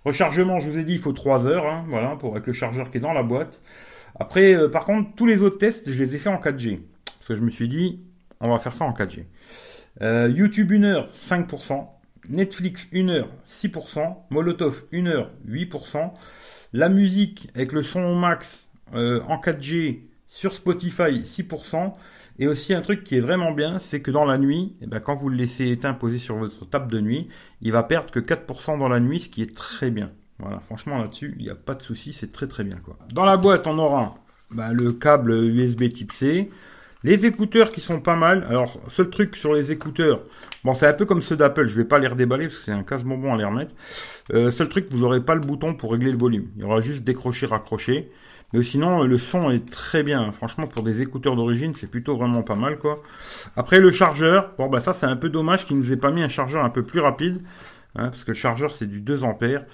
Rechargement, 0.03 0.59
je 0.59 0.69
vous 0.69 0.77
ai 0.79 0.83
dit, 0.83 0.93
il 0.93 0.99
faut 0.99 1.13
3 1.13 1.45
heures, 1.45 1.67
hein, 1.67 1.85
voilà, 1.87 2.15
pour 2.15 2.31
avec 2.31 2.47
le 2.47 2.53
chargeur 2.53 2.89
qui 2.89 2.97
est 2.97 3.01
dans 3.01 3.13
la 3.13 3.23
boîte. 3.23 3.61
Après, 4.19 4.55
euh, 4.55 4.67
par 4.67 4.85
contre, 4.85 5.15
tous 5.15 5.25
les 5.25 5.41
autres 5.41 5.57
tests, 5.57 5.91
je 5.91 5.99
les 6.01 6.15
ai 6.15 6.19
fait 6.19 6.29
en 6.29 6.37
4G, 6.37 6.79
parce 7.05 7.27
que 7.27 7.35
je 7.35 7.41
me 7.41 7.51
suis 7.51 7.67
dit, 7.67 8.01
on 8.39 8.49
va 8.49 8.57
faire 8.57 8.73
ça 8.73 8.85
en 8.85 8.93
4G. 8.93 9.25
Euh, 10.01 10.33
YouTube 10.35 10.71
1 10.71 10.83
heure, 10.83 11.09
5%. 11.13 11.87
Netflix 12.29 12.87
1 12.93 13.09
heure 13.09 13.29
6%, 13.47 14.15
Molotov 14.29 14.85
1 14.93 15.05
heure 15.07 15.31
8%, 15.47 16.11
la 16.73 16.89
musique 16.89 17.49
avec 17.55 17.71
le 17.71 17.83
son 17.83 18.15
max 18.15 18.69
euh, 18.93 19.21
en 19.27 19.37
4G 19.37 20.01
sur 20.27 20.53
Spotify 20.53 21.21
6%, 21.23 21.93
et 22.39 22.47
aussi 22.47 22.73
un 22.73 22.81
truc 22.81 23.03
qui 23.03 23.17
est 23.17 23.21
vraiment 23.21 23.51
bien, 23.51 23.79
c'est 23.79 24.01
que 24.01 24.11
dans 24.11 24.25
la 24.25 24.37
nuit, 24.37 24.75
eh 24.81 24.87
ben, 24.87 24.99
quand 24.99 25.15
vous 25.15 25.29
le 25.29 25.35
laissez 25.35 25.69
éteint 25.69 25.93
posé 25.93 26.17
sur 26.17 26.37
votre 26.37 26.65
table 26.65 26.91
de 26.91 27.01
nuit, 27.01 27.27
il 27.61 27.71
va 27.71 27.83
perdre 27.83 28.11
que 28.11 28.19
4% 28.19 28.79
dans 28.79 28.89
la 28.89 28.99
nuit, 28.99 29.19
ce 29.19 29.29
qui 29.29 29.41
est 29.41 29.55
très 29.55 29.91
bien. 29.91 30.11
Voilà, 30.39 30.59
franchement 30.59 30.97
là-dessus, 30.97 31.35
il 31.37 31.43
n'y 31.43 31.51
a 31.51 31.55
pas 31.55 31.75
de 31.75 31.81
souci, 31.81 32.13
c'est 32.13 32.31
très 32.31 32.47
très 32.47 32.63
bien 32.63 32.77
quoi. 32.77 32.97
Dans 33.13 33.25
la 33.25 33.37
boîte, 33.37 33.67
on 33.67 33.77
aura 33.77 34.15
bah, 34.49 34.73
le 34.73 34.91
câble 34.91 35.33
USB 35.33 35.89
type 35.89 36.11
C, 36.11 36.49
les 37.03 37.25
écouteurs 37.25 37.71
qui 37.71 37.81
sont 37.81 37.99
pas 37.99 38.15
mal. 38.15 38.45
Alors, 38.49 38.79
seul 38.89 39.09
truc 39.09 39.35
sur 39.35 39.53
les 39.53 39.71
écouteurs, 39.71 40.23
bon, 40.63 40.73
c'est 40.73 40.87
un 40.87 40.93
peu 40.93 41.05
comme 41.05 41.21
ceux 41.21 41.35
d'Apple, 41.35 41.67
je 41.67 41.75
vais 41.75 41.85
pas 41.85 41.99
les 41.99 42.07
redéballer 42.07 42.47
parce 42.47 42.59
que 42.59 42.65
c'est 42.65 42.71
un 42.71 42.83
casse-bonbon 42.83 43.33
à 43.33 43.37
les 43.37 43.45
remettre. 43.45 43.71
Euh, 44.33 44.51
seul 44.51 44.69
truc, 44.69 44.87
vous 44.91 44.99
n'aurez 44.99 45.21
pas 45.21 45.35
le 45.35 45.41
bouton 45.41 45.73
pour 45.73 45.91
régler 45.91 46.11
le 46.11 46.17
volume. 46.17 46.47
Il 46.55 46.61
y 46.61 46.65
aura 46.65 46.81
juste 46.81 47.03
décrocher, 47.03 47.45
raccrocher. 47.47 48.11
Mais 48.53 48.63
sinon, 48.63 49.03
le 49.03 49.17
son 49.17 49.49
est 49.49 49.69
très 49.69 50.03
bien. 50.03 50.31
Franchement, 50.33 50.67
pour 50.67 50.83
des 50.83 51.01
écouteurs 51.01 51.35
d'origine, 51.35 51.73
c'est 51.73 51.87
plutôt 51.87 52.17
vraiment 52.17 52.43
pas 52.43 52.55
mal, 52.55 52.77
quoi. 52.79 53.01
Après, 53.55 53.79
le 53.79 53.91
chargeur, 53.91 54.53
bon, 54.57 54.67
bah, 54.67 54.81
ça, 54.81 54.91
c'est 54.93 55.05
un 55.05 55.15
peu 55.15 55.29
dommage 55.29 55.65
qu'il 55.65 55.77
nous 55.77 55.93
ait 55.93 55.97
pas 55.97 56.11
mis 56.11 56.21
un 56.21 56.27
chargeur 56.27 56.63
un 56.63 56.69
peu 56.69 56.83
plus 56.83 56.99
rapide. 56.99 57.41
Hein, 57.95 58.09
parce 58.09 58.23
que 58.23 58.31
le 58.31 58.37
chargeur, 58.37 58.73
c'est 58.73 58.87
du 58.87 59.01
2 59.01 59.23
ampères. 59.23 59.65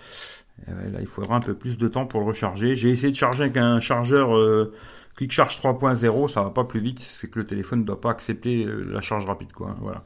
là, 0.67 0.99
il 0.99 1.07
faudra 1.07 1.35
un 1.35 1.39
peu 1.39 1.55
plus 1.55 1.77
de 1.77 1.87
temps 1.87 2.05
pour 2.05 2.19
le 2.19 2.27
recharger. 2.27 2.75
J'ai 2.75 2.89
essayé 2.89 3.11
de 3.11 3.17
charger 3.17 3.43
avec 3.43 3.57
un 3.57 3.79
chargeur 3.79 4.35
euh, 4.35 4.73
Quick 5.17 5.31
Charge 5.31 5.59
3.0, 5.59 6.29
ça 6.29 6.43
va 6.43 6.51
pas 6.51 6.63
plus 6.63 6.79
vite, 6.79 6.99
c'est 6.99 7.27
que 7.27 7.39
le 7.39 7.47
téléphone 7.47 7.79
ne 7.79 7.85
doit 7.85 7.99
pas 7.99 8.11
accepter 8.11 8.65
euh, 8.65 8.87
la 8.91 9.01
charge 9.01 9.25
rapide, 9.25 9.51
quoi. 9.51 9.75
Voilà. 9.81 10.03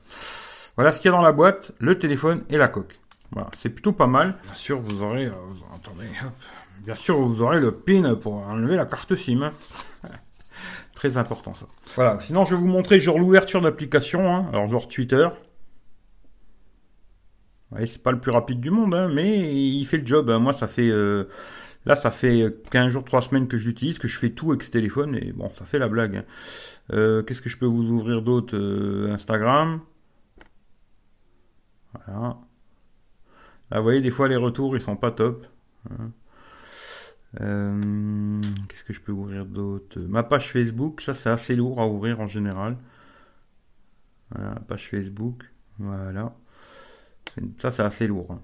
Voilà 0.77 0.93
ce 0.93 1.01
qu'il 1.01 1.11
y 1.11 1.13
a 1.13 1.17
dans 1.17 1.21
la 1.21 1.33
boîte, 1.33 1.73
le 1.79 1.99
téléphone 1.99 2.45
et 2.49 2.57
la 2.57 2.69
coque. 2.69 2.97
Voilà, 3.31 3.49
c'est 3.61 3.69
plutôt 3.69 3.91
pas 3.91 4.07
mal. 4.07 4.37
Bien 4.43 4.55
sûr, 4.55 4.79
vous 4.79 5.01
aurez, 5.03 5.25
euh, 5.25 5.33
attendez, 5.75 6.07
Bien 6.79 6.95
sûr, 6.95 7.19
vous 7.19 7.41
aurez 7.41 7.59
le 7.59 7.73
pin 7.73 8.15
pour 8.15 8.35
enlever 8.35 8.77
la 8.77 8.85
carte 8.85 9.15
SIM. 9.15 9.43
Hein. 9.43 9.53
Très 10.95 11.17
important 11.17 11.53
ça. 11.53 11.65
Voilà. 11.95 12.19
Sinon, 12.21 12.45
je 12.45 12.55
vais 12.55 12.61
vous 12.61 12.67
montrer 12.67 12.99
genre 12.99 13.19
l'ouverture 13.19 13.61
d'application. 13.61 14.33
Hein. 14.33 14.47
Alors 14.51 14.67
genre 14.69 14.87
Twitter. 14.87 15.27
Ouais, 17.71 17.85
c'est 17.85 18.01
pas 18.01 18.11
le 18.11 18.19
plus 18.19 18.31
rapide 18.31 18.59
du 18.59 18.71
monde, 18.71 18.93
hein, 18.93 19.09
mais 19.13 19.39
il 19.39 19.85
fait 19.85 19.97
le 19.97 20.05
job. 20.05 20.29
Moi, 20.29 20.53
ça 20.53 20.67
fait 20.67 20.89
euh, 20.89 21.29
Là, 21.85 21.95
ça 21.95 22.11
fait 22.11 22.45
15 22.69 22.89
jours, 22.89 23.03
3 23.03 23.21
semaines 23.21 23.47
que 23.47 23.57
je 23.57 23.67
l'utilise, 23.67 23.97
que 23.97 24.07
je 24.07 24.19
fais 24.19 24.29
tout 24.29 24.51
avec 24.51 24.63
ce 24.63 24.71
téléphone, 24.71 25.15
et 25.15 25.31
bon, 25.31 25.50
ça 25.55 25.65
fait 25.65 25.79
la 25.79 25.88
blague. 25.88 26.17
Hein. 26.17 26.25
Euh, 26.93 27.23
qu'est-ce 27.23 27.41
que 27.41 27.50
je 27.50 27.57
peux 27.57 27.65
vous 27.65 27.83
ouvrir 27.89 28.21
d'autre 28.21 28.55
euh, 28.55 29.11
Instagram? 29.11 29.81
Voilà. 31.93 32.38
Là, 33.71 33.77
vous 33.77 33.83
voyez, 33.83 34.01
des 34.01 34.11
fois, 34.11 34.27
les 34.27 34.35
retours, 34.35 34.75
ils 34.75 34.81
sont 34.81 34.95
pas 34.95 35.11
top. 35.11 35.47
Hein. 35.89 36.11
Euh, 37.39 38.41
qu'est-ce 38.67 38.83
que 38.83 38.93
je 38.93 39.01
peux 39.01 39.13
ouvrir 39.13 39.45
d'autre? 39.45 40.00
Ma 40.01 40.23
page 40.23 40.51
Facebook, 40.51 41.01
ça, 41.01 41.13
c'est 41.13 41.29
assez 41.29 41.55
lourd 41.55 41.79
à 41.79 41.88
ouvrir 41.88 42.19
en 42.19 42.27
général. 42.27 42.77
Voilà, 44.31 44.55
page 44.67 44.89
Facebook. 44.89 45.43
Voilà. 45.79 46.35
Ça, 47.59 47.71
c'est 47.71 47.83
assez 47.83 48.07
lourd. 48.07 48.31
Hein. 48.31 48.41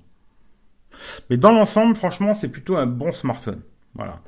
Mais 1.29 1.37
dans 1.37 1.51
l'ensemble, 1.51 1.95
franchement, 1.95 2.33
c'est 2.33 2.49
plutôt 2.49 2.77
un 2.77 2.85
bon 2.85 3.13
smartphone. 3.13 3.61
Voilà. 3.95 4.21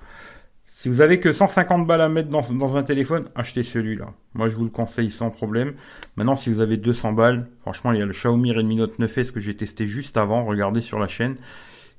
Si 0.65 0.87
vous 0.87 1.01
avez 1.01 1.19
que 1.19 1.33
150 1.33 1.85
balles 1.85 1.99
à 1.99 2.07
mettre 2.07 2.29
dans, 2.29 2.77
un 2.77 2.83
téléphone, 2.83 3.29
achetez 3.35 3.63
celui-là. 3.63 4.13
Moi, 4.33 4.47
je 4.47 4.55
vous 4.55 4.63
le 4.63 4.69
conseille 4.69 5.11
sans 5.11 5.29
problème. 5.29 5.73
Maintenant, 6.15 6.37
si 6.37 6.49
vous 6.49 6.61
avez 6.61 6.77
200 6.77 7.11
balles, 7.11 7.49
franchement, 7.59 7.91
il 7.91 7.99
y 7.99 8.01
a 8.01 8.05
le 8.05 8.13
Xiaomi 8.13 8.53
Redmi 8.53 8.77
Note 8.77 8.97
9S 8.97 9.31
que 9.31 9.41
j'ai 9.41 9.57
testé 9.57 9.87
juste 9.87 10.15
avant. 10.15 10.45
Regardez 10.45 10.81
sur 10.81 10.97
la 10.97 11.09
chaîne, 11.09 11.35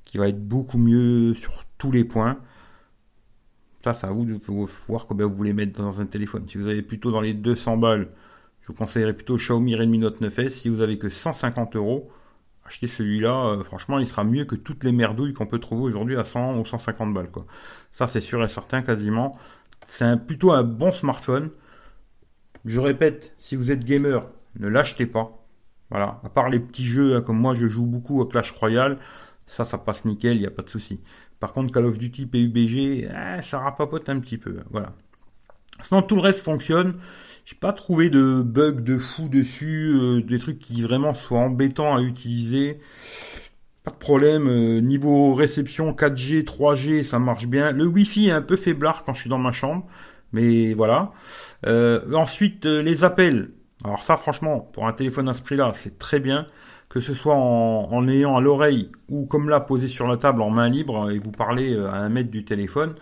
qui 0.04 0.16
va 0.16 0.28
être 0.28 0.42
beaucoup 0.42 0.78
mieux 0.78 1.34
sur 1.34 1.52
tous 1.76 1.92
les 1.92 2.04
points. 2.04 2.38
Ça, 3.84 3.92
c'est 3.92 4.06
à 4.06 4.10
vous 4.10 4.24
de 4.24 4.38
voir 4.88 5.06
combien 5.06 5.26
vous 5.26 5.34
voulez 5.34 5.52
mettre 5.52 5.78
dans 5.78 6.00
un 6.00 6.06
téléphone. 6.06 6.48
Si 6.48 6.56
vous 6.56 6.66
avez 6.66 6.80
plutôt 6.80 7.10
dans 7.10 7.20
les 7.20 7.34
200 7.34 7.76
balles, 7.76 8.08
je 8.62 8.68
vous 8.68 8.74
conseillerais 8.74 9.12
plutôt 9.12 9.36
Xiaomi 9.36 9.74
Redmi 9.74 9.98
Note 9.98 10.22
9S. 10.22 10.48
Si 10.48 10.68
vous 10.70 10.80
avez 10.80 10.98
que 10.98 11.10
150 11.10 11.76
euros, 11.76 12.10
acheter 12.70 12.86
celui-là, 12.86 13.46
euh, 13.46 13.64
franchement, 13.64 13.98
il 13.98 14.06
sera 14.06 14.22
mieux 14.22 14.44
que 14.44 14.54
toutes 14.54 14.84
les 14.84 14.92
merdouilles 14.92 15.34
qu'on 15.34 15.46
peut 15.46 15.58
trouver 15.58 15.82
aujourd'hui 15.82 16.16
à 16.16 16.22
100 16.22 16.56
ou 16.56 16.64
150 16.64 17.12
balles. 17.12 17.28
Ça, 17.90 18.06
c'est 18.06 18.20
sûr 18.20 18.42
et 18.44 18.48
certain, 18.48 18.82
quasiment. 18.82 19.32
C'est 19.86 20.16
plutôt 20.24 20.52
un 20.52 20.62
bon 20.62 20.92
smartphone. 20.92 21.50
Je 22.64 22.80
répète, 22.80 23.34
si 23.38 23.56
vous 23.56 23.72
êtes 23.72 23.84
gamer, 23.84 24.24
ne 24.58 24.68
l'achetez 24.68 25.06
pas. 25.06 25.44
Voilà. 25.90 26.20
À 26.22 26.28
part 26.28 26.48
les 26.48 26.60
petits 26.60 26.84
jeux, 26.84 27.16
hein, 27.16 27.22
comme 27.22 27.38
moi, 27.40 27.54
je 27.54 27.66
joue 27.66 27.86
beaucoup 27.86 28.22
à 28.22 28.28
Clash 28.28 28.52
Royale. 28.52 28.98
Ça, 29.46 29.64
ça 29.64 29.76
passe 29.78 30.04
nickel, 30.04 30.36
il 30.36 30.40
n'y 30.40 30.46
a 30.46 30.50
pas 30.52 30.62
de 30.62 30.68
souci. 30.68 31.00
Par 31.40 31.52
contre, 31.52 31.72
Call 31.72 31.86
of 31.86 31.98
Duty, 31.98 32.26
PUBG, 32.26 33.08
eh, 33.10 33.42
ça 33.42 33.58
rapapote 33.58 34.08
un 34.08 34.20
petit 34.20 34.38
peu. 34.38 34.60
Voilà. 34.70 34.92
Sinon, 35.82 36.02
tout 36.02 36.16
le 36.16 36.22
reste 36.22 36.42
fonctionne. 36.42 36.94
J'ai 37.44 37.56
pas 37.56 37.72
trouvé 37.72 38.10
de 38.10 38.42
bugs 38.42 38.80
de 38.80 38.98
fou 38.98 39.28
dessus, 39.28 39.92
euh, 39.94 40.22
des 40.22 40.38
trucs 40.38 40.58
qui 40.58 40.82
vraiment 40.82 41.14
soient 41.14 41.40
embêtants 41.40 41.96
à 41.96 42.00
utiliser. 42.00 42.78
Pas 43.82 43.90
de 43.90 43.96
problème. 43.96 44.46
Euh, 44.46 44.80
niveau 44.80 45.34
réception 45.34 45.92
4G, 45.92 46.44
3G, 46.44 47.02
ça 47.02 47.18
marche 47.18 47.46
bien. 47.46 47.72
Le 47.72 47.86
Wi-Fi 47.86 48.28
est 48.28 48.32
un 48.32 48.42
peu 48.42 48.56
faiblard 48.56 49.04
quand 49.04 49.14
je 49.14 49.22
suis 49.22 49.30
dans 49.30 49.38
ma 49.38 49.52
chambre, 49.52 49.86
mais 50.32 50.74
voilà. 50.74 51.12
Euh, 51.66 52.00
ensuite, 52.14 52.66
les 52.66 53.04
appels. 53.04 53.50
Alors 53.84 54.04
ça, 54.04 54.16
franchement, 54.16 54.60
pour 54.60 54.86
un 54.86 54.92
téléphone 54.92 55.28
à 55.28 55.34
ce 55.34 55.42
prix-là, 55.42 55.72
c'est 55.74 55.98
très 55.98 56.20
bien. 56.20 56.46
Que 56.88 57.00
ce 57.00 57.14
soit 57.14 57.34
en, 57.36 57.88
en 57.92 58.08
ayant 58.08 58.36
à 58.36 58.40
l'oreille 58.40 58.90
ou 59.08 59.24
comme 59.26 59.48
là, 59.48 59.60
posé 59.60 59.88
sur 59.88 60.06
la 60.08 60.16
table 60.16 60.42
en 60.42 60.50
main 60.50 60.68
libre 60.68 61.10
et 61.10 61.18
vous 61.18 61.30
parlez 61.30 61.76
à 61.76 61.94
un 61.94 62.08
mètre 62.08 62.30
du 62.30 62.44
téléphone 62.44 62.94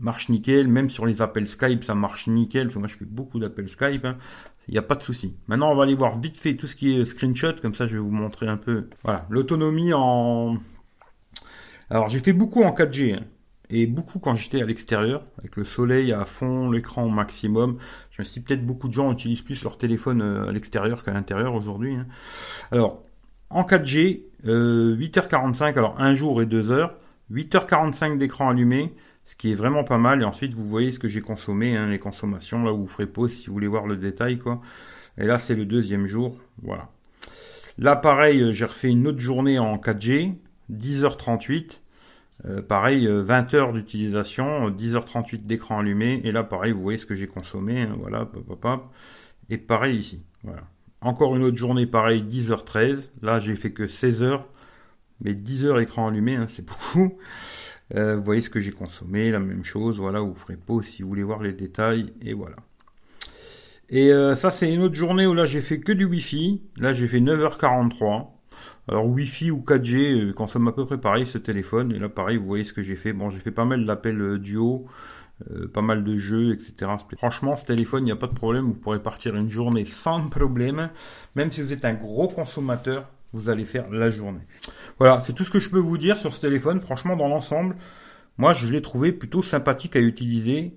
marche 0.00 0.28
nickel, 0.28 0.68
même 0.68 0.90
sur 0.90 1.06
les 1.06 1.22
appels 1.22 1.46
Skype, 1.46 1.84
ça 1.84 1.94
marche 1.94 2.28
nickel. 2.28 2.70
moi, 2.76 2.88
je 2.88 2.96
fais 2.96 3.04
beaucoup 3.04 3.38
d'appels 3.38 3.68
Skype. 3.68 4.04
Hein. 4.04 4.16
Il 4.68 4.72
n'y 4.72 4.78
a 4.78 4.82
pas 4.82 4.94
de 4.94 5.02
souci. 5.02 5.34
Maintenant, 5.48 5.72
on 5.72 5.74
va 5.74 5.82
aller 5.82 5.94
voir 5.94 6.18
vite 6.20 6.36
fait 6.36 6.56
tout 6.56 6.66
ce 6.66 6.76
qui 6.76 6.96
est 6.98 7.04
screenshot. 7.04 7.54
Comme 7.60 7.74
ça, 7.74 7.86
je 7.86 7.94
vais 7.94 8.00
vous 8.00 8.10
montrer 8.10 8.46
un 8.46 8.56
peu. 8.56 8.88
Voilà, 9.02 9.26
l'autonomie 9.28 9.92
en. 9.92 10.58
Alors, 11.88 12.08
j'ai 12.08 12.20
fait 12.20 12.32
beaucoup 12.32 12.62
en 12.62 12.70
4G. 12.72 13.16
Hein. 13.16 13.24
Et 13.72 13.86
beaucoup 13.86 14.18
quand 14.18 14.34
j'étais 14.34 14.60
à 14.60 14.66
l'extérieur, 14.66 15.22
avec 15.38 15.56
le 15.56 15.64
soleil 15.64 16.12
à 16.12 16.24
fond, 16.24 16.70
l'écran 16.70 17.04
au 17.04 17.08
maximum. 17.08 17.78
Je 18.10 18.22
me 18.22 18.24
suis 18.24 18.40
peut-être 18.40 18.66
beaucoup 18.66 18.88
de 18.88 18.92
gens 18.92 19.12
utilisent 19.12 19.42
plus 19.42 19.62
leur 19.62 19.78
téléphone 19.78 20.22
euh, 20.22 20.48
à 20.48 20.52
l'extérieur 20.52 21.04
qu'à 21.04 21.12
l'intérieur 21.12 21.54
aujourd'hui. 21.54 21.94
Hein. 21.94 22.06
Alors, 22.72 23.04
en 23.48 23.62
4G, 23.62 24.22
8h45, 24.44 25.62
euh, 25.62 25.78
alors 25.78 26.00
un 26.00 26.14
jour 26.14 26.42
et 26.42 26.46
2 26.46 26.70
heures. 26.70 26.96
8h45 27.32 28.18
d'écran 28.18 28.50
allumé, 28.50 28.92
ce 29.24 29.36
qui 29.36 29.52
est 29.52 29.54
vraiment 29.54 29.84
pas 29.84 29.98
mal. 29.98 30.22
Et 30.22 30.24
ensuite, 30.24 30.54
vous 30.54 30.68
voyez 30.68 30.92
ce 30.92 30.98
que 30.98 31.08
j'ai 31.08 31.20
consommé, 31.20 31.76
hein, 31.76 31.86
les 31.86 31.98
consommations, 31.98 32.64
là 32.64 32.72
vous 32.72 32.86
ferez 32.86 33.06
pause 33.06 33.32
si 33.32 33.46
vous 33.46 33.52
voulez 33.52 33.68
voir 33.68 33.86
le 33.86 33.96
détail, 33.96 34.38
quoi. 34.38 34.60
Et 35.18 35.26
là, 35.26 35.38
c'est 35.38 35.54
le 35.54 35.66
deuxième 35.66 36.06
jour, 36.06 36.38
voilà. 36.62 36.88
Là, 37.78 37.96
pareil, 37.96 38.40
euh, 38.42 38.52
j'ai 38.52 38.66
refait 38.66 38.90
une 38.90 39.06
autre 39.06 39.20
journée 39.20 39.58
en 39.58 39.76
4G, 39.76 40.34
10h38. 40.70 41.80
Euh, 42.46 42.62
pareil, 42.62 43.06
20 43.06 43.54
euh, 43.54 43.56
heures 43.56 43.72
d'utilisation, 43.72 44.70
10h38 44.70 45.46
d'écran 45.46 45.78
allumé. 45.78 46.20
Et 46.24 46.32
là, 46.32 46.44
pareil, 46.44 46.72
vous 46.72 46.82
voyez 46.82 46.98
ce 46.98 47.06
que 47.06 47.14
j'ai 47.14 47.26
consommé, 47.26 47.82
hein, 47.82 47.96
voilà, 47.98 48.28
Et 49.48 49.58
pareil 49.58 49.96
ici, 49.96 50.22
voilà. 50.42 50.62
Encore 51.00 51.34
une 51.34 51.42
autre 51.42 51.56
journée, 51.56 51.86
pareil, 51.86 52.22
10h13. 52.22 53.12
Là, 53.22 53.40
j'ai 53.40 53.56
fait 53.56 53.72
que 53.72 53.86
16 53.86 54.22
heures. 54.22 54.46
Mais 55.22 55.34
10 55.34 55.66
heures 55.66 55.80
écran 55.80 56.08
allumé, 56.08 56.36
hein, 56.36 56.46
c'est 56.48 56.64
beaucoup. 56.64 57.18
Euh, 57.94 58.16
vous 58.16 58.24
voyez 58.24 58.42
ce 58.42 58.50
que 58.50 58.60
j'ai 58.60 58.70
consommé, 58.70 59.30
la 59.30 59.40
même 59.40 59.64
chose, 59.64 59.98
voilà, 59.98 60.20
vous 60.20 60.34
ferez 60.34 60.56
si 60.82 61.02
vous 61.02 61.08
voulez 61.08 61.22
voir 61.22 61.42
les 61.42 61.52
détails, 61.52 62.12
et 62.22 62.34
voilà. 62.34 62.56
Et 63.88 64.12
euh, 64.12 64.36
ça, 64.36 64.52
c'est 64.52 64.72
une 64.72 64.82
autre 64.82 64.94
journée 64.94 65.26
où 65.26 65.34
là, 65.34 65.46
j'ai 65.46 65.60
fait 65.60 65.80
que 65.80 65.90
du 65.90 66.04
Wi-Fi. 66.04 66.62
Là, 66.76 66.92
j'ai 66.92 67.08
fait 67.08 67.18
9h43. 67.18 68.28
Alors, 68.86 69.06
Wi-Fi 69.06 69.50
ou 69.50 69.64
4G 69.66 70.28
euh, 70.28 70.32
consomme 70.32 70.68
à 70.68 70.72
peu 70.72 70.86
près 70.86 70.98
pareil 70.98 71.26
ce 71.26 71.38
téléphone. 71.38 71.90
Et 71.90 71.98
là, 71.98 72.08
pareil, 72.08 72.36
vous 72.36 72.46
voyez 72.46 72.62
ce 72.62 72.72
que 72.72 72.82
j'ai 72.82 72.94
fait. 72.94 73.12
Bon, 73.12 73.30
j'ai 73.30 73.40
fait 73.40 73.50
pas 73.50 73.64
mal 73.64 73.84
d'appels 73.84 74.38
duo, 74.38 74.86
pas 75.72 75.82
mal 75.82 76.04
de 76.04 76.16
jeux, 76.16 76.52
etc. 76.52 76.92
Franchement, 77.16 77.56
ce 77.56 77.66
téléphone, 77.66 78.02
il 78.02 78.06
n'y 78.06 78.12
a 78.12 78.16
pas 78.16 78.28
de 78.28 78.34
problème. 78.34 78.66
Vous 78.66 78.74
pourrez 78.74 79.02
partir 79.02 79.34
une 79.34 79.50
journée 79.50 79.84
sans 79.84 80.28
problème. 80.28 80.90
Même 81.34 81.50
si 81.50 81.60
vous 81.60 81.72
êtes 81.72 81.84
un 81.84 81.94
gros 81.94 82.28
consommateur, 82.28 83.08
vous 83.32 83.48
allez 83.48 83.64
faire 83.64 83.90
la 83.90 84.10
journée. 84.10 84.40
Voilà, 84.98 85.20
c'est 85.22 85.32
tout 85.32 85.44
ce 85.44 85.50
que 85.50 85.60
je 85.60 85.70
peux 85.70 85.78
vous 85.78 85.98
dire 85.98 86.16
sur 86.16 86.34
ce 86.34 86.40
téléphone. 86.40 86.80
Franchement, 86.80 87.16
dans 87.16 87.28
l'ensemble, 87.28 87.76
moi, 88.38 88.52
je 88.52 88.66
l'ai 88.66 88.82
trouvé 88.82 89.12
plutôt 89.12 89.42
sympathique 89.42 89.96
à 89.96 90.00
utiliser. 90.00 90.76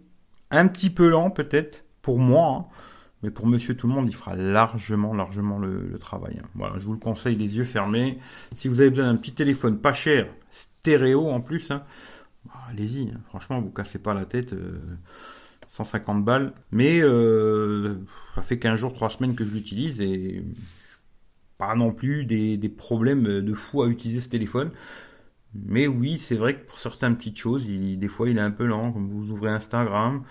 Un 0.52 0.68
petit 0.68 0.90
peu 0.90 1.10
lent, 1.10 1.30
peut-être, 1.30 1.84
pour 2.02 2.20
moi. 2.20 2.58
Hein. 2.58 2.66
Mais 3.24 3.32
pour 3.32 3.48
monsieur 3.48 3.76
tout 3.76 3.88
le 3.88 3.94
monde, 3.94 4.08
il 4.08 4.16
fera 4.16 4.36
largement, 4.36 5.14
largement 5.14 5.58
le, 5.58 5.98
travail. 5.98 6.40
Hein. 6.42 6.48
Voilà, 6.56 6.78
je 6.78 6.86
vous 6.86 6.92
le 6.92 7.00
conseille 7.00 7.38
les 7.38 7.56
yeux 7.56 7.64
fermés. 7.64 8.20
Si 8.54 8.68
vous 8.68 8.82
avez 8.82 8.90
besoin 8.90 9.12
d'un 9.12 9.18
petit 9.18 9.32
téléphone 9.32 9.80
pas 9.80 9.94
cher, 9.94 10.28
stéréo 10.52 11.30
en 11.30 11.40
plus, 11.40 11.72
hein, 11.72 11.84
bah, 12.46 12.54
allez-y. 12.70 13.14
Franchement, 13.30 13.62
vous 13.62 13.72
cassez 13.72 14.00
pas 14.00 14.14
la 14.14 14.26
tête. 14.26 14.54
150 15.72 16.18
euh, 16.18 16.22
balles. 16.22 16.54
Mais 16.72 17.00
euh, 17.02 17.96
ça 18.36 18.42
fait 18.42 18.60
15 18.60 18.78
jours, 18.78 18.94
3 18.94 19.10
semaines 19.10 19.36
que 19.36 19.46
je 19.46 19.54
l'utilise 19.54 20.02
et 20.02 20.44
pas 21.58 21.76
non 21.76 21.92
plus 21.92 22.26
des, 22.26 22.58
des, 22.58 22.70
problèmes 22.70 23.42
de 23.42 23.54
fou 23.54 23.84
à 23.84 23.88
utiliser 23.88 24.22
ce 24.22 24.30
téléphone. 24.30 24.72
Mais 25.54 25.88
oui, 25.88 26.18
c'est 26.20 26.36
vrai 26.36 26.56
que 26.56 26.66
pour 26.68 26.80
certaines 26.80 27.16
petites 27.18 27.38
choses, 27.38 27.66
il, 27.68 27.98
des 28.00 28.08
fois 28.08 28.30
il 28.30 28.38
est 28.38 28.42
un 28.42 28.52
peu 28.52 28.66
lent. 28.66 28.92
Comme 28.92 29.10
vous 29.10 29.32
ouvrez 29.32 29.52
Instagram, 29.52 30.24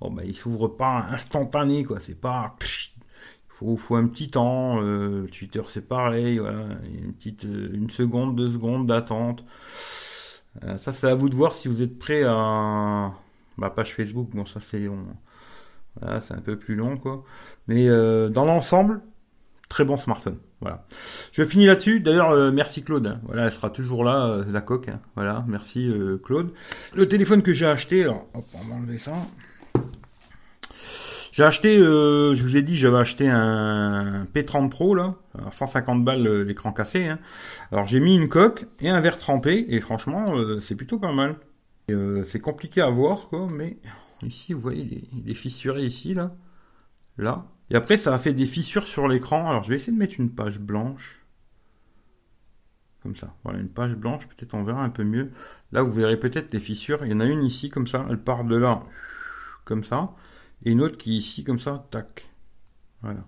bon, 0.00 0.10
bah, 0.10 0.22
il 0.24 0.36
s'ouvre 0.36 0.68
pas 0.68 1.06
instantané, 1.10 1.84
quoi. 1.84 2.00
C'est 2.00 2.20
pas. 2.20 2.56
Il 3.62 3.78
faut, 3.78 3.96
un 3.96 4.06
petit 4.08 4.30
temps. 4.30 4.82
Euh, 4.82 5.26
Twitter, 5.28 5.62
c'est 5.68 5.88
pareil. 5.88 6.38
Voilà. 6.38 6.66
Une 6.92 7.14
petite 7.14 7.46
euh, 7.46 7.70
une 7.72 7.90
seconde, 7.90 8.36
deux 8.36 8.50
secondes 8.50 8.86
d'attente. 8.86 9.44
Euh, 10.64 10.76
ça, 10.78 10.92
c'est 10.92 11.08
à 11.08 11.14
vous 11.14 11.28
de 11.28 11.34
voir 11.34 11.54
si 11.54 11.68
vous 11.68 11.82
êtes 11.82 11.98
prêt 11.98 12.22
à. 12.24 13.12
Bah, 13.58 13.70
page 13.70 13.94
Facebook, 13.94 14.30
bon, 14.34 14.44
ça 14.46 14.60
c'est 14.60 14.80
long. 14.80 15.06
Voilà, 16.00 16.20
c'est 16.20 16.34
un 16.34 16.40
peu 16.40 16.58
plus 16.58 16.74
long, 16.74 16.96
quoi. 16.96 17.24
Mais 17.68 17.88
euh, 17.88 18.28
dans 18.28 18.44
l'ensemble, 18.44 19.02
très 19.68 19.84
bon 19.84 19.96
smartphone. 19.96 20.38
Voilà. 20.60 20.84
Je 21.32 21.44
finis 21.44 21.66
là-dessus. 21.66 22.00
D'ailleurs, 22.00 22.30
euh, 22.30 22.50
merci 22.50 22.82
Claude. 22.82 23.18
Voilà, 23.24 23.44
elle 23.44 23.52
sera 23.52 23.70
toujours 23.70 24.04
là, 24.04 24.26
euh, 24.26 24.44
la 24.50 24.60
coque. 24.60 24.90
Voilà, 25.14 25.44
merci 25.46 25.92
Claude. 26.24 26.52
Le 26.94 27.08
téléphone 27.08 27.42
que 27.42 27.52
j'ai 27.52 27.66
acheté, 27.66 28.04
alors, 28.04 28.26
hop, 28.34 28.44
on 28.54 28.68
va 28.68 28.74
enlever 28.74 28.98
ça. 28.98 29.14
J'ai 31.32 31.44
acheté, 31.44 31.76
je 31.76 32.42
vous 32.42 32.56
ai 32.56 32.62
dit, 32.62 32.76
j'avais 32.76 32.96
acheté 32.96 33.28
un 33.28 34.26
P30 34.34 34.70
Pro 34.70 34.94
là, 34.94 35.16
alors 35.38 35.52
150 35.52 36.02
balles 36.02 36.42
l'écran 36.42 36.72
cassé. 36.72 37.08
Hein. 37.08 37.18
Alors 37.70 37.84
j'ai 37.84 38.00
mis 38.00 38.16
une 38.16 38.30
coque 38.30 38.64
et 38.80 38.88
un 38.88 39.00
verre 39.00 39.18
trempé 39.18 39.66
et 39.68 39.82
franchement, 39.82 40.34
c'est 40.62 40.76
plutôt 40.76 40.98
pas 40.98 41.12
mal. 41.12 41.36
c'est 42.24 42.40
compliqué 42.40 42.80
à 42.80 42.88
voir 42.88 43.28
quoi, 43.28 43.48
mais 43.50 43.76
Ici, 44.22 44.52
vous 44.54 44.60
voyez, 44.60 45.08
il 45.12 45.30
est, 45.30 45.34
fissuré 45.34 45.84
ici, 45.84 46.14
là. 46.14 46.34
Là. 47.18 47.46
Et 47.70 47.76
après, 47.76 47.96
ça 47.96 48.14
a 48.14 48.18
fait 48.18 48.32
des 48.32 48.46
fissures 48.46 48.86
sur 48.86 49.08
l'écran. 49.08 49.48
Alors, 49.48 49.62
je 49.62 49.70
vais 49.70 49.76
essayer 49.76 49.92
de 49.92 49.98
mettre 49.98 50.18
une 50.18 50.30
page 50.30 50.58
blanche. 50.58 51.24
Comme 53.02 53.16
ça. 53.16 53.34
Voilà, 53.44 53.58
une 53.58 53.68
page 53.68 53.96
blanche. 53.96 54.26
Peut-être 54.28 54.54
on 54.54 54.62
verra 54.62 54.82
un 54.82 54.90
peu 54.90 55.04
mieux. 55.04 55.32
Là, 55.72 55.82
vous 55.82 55.92
verrez 55.92 56.18
peut-être 56.18 56.50
des 56.50 56.60
fissures. 56.60 57.04
Il 57.04 57.10
y 57.10 57.14
en 57.14 57.20
a 57.20 57.26
une 57.26 57.42
ici, 57.44 57.70
comme 57.70 57.86
ça. 57.86 58.06
Elle 58.08 58.20
part 58.20 58.44
de 58.44 58.56
là, 58.56 58.80
comme 59.64 59.84
ça. 59.84 60.14
Et 60.64 60.72
une 60.72 60.80
autre 60.80 60.96
qui 60.96 61.14
est 61.14 61.18
ici, 61.18 61.44
comme 61.44 61.58
ça. 61.58 61.86
Tac. 61.90 62.30
Voilà. 63.02 63.24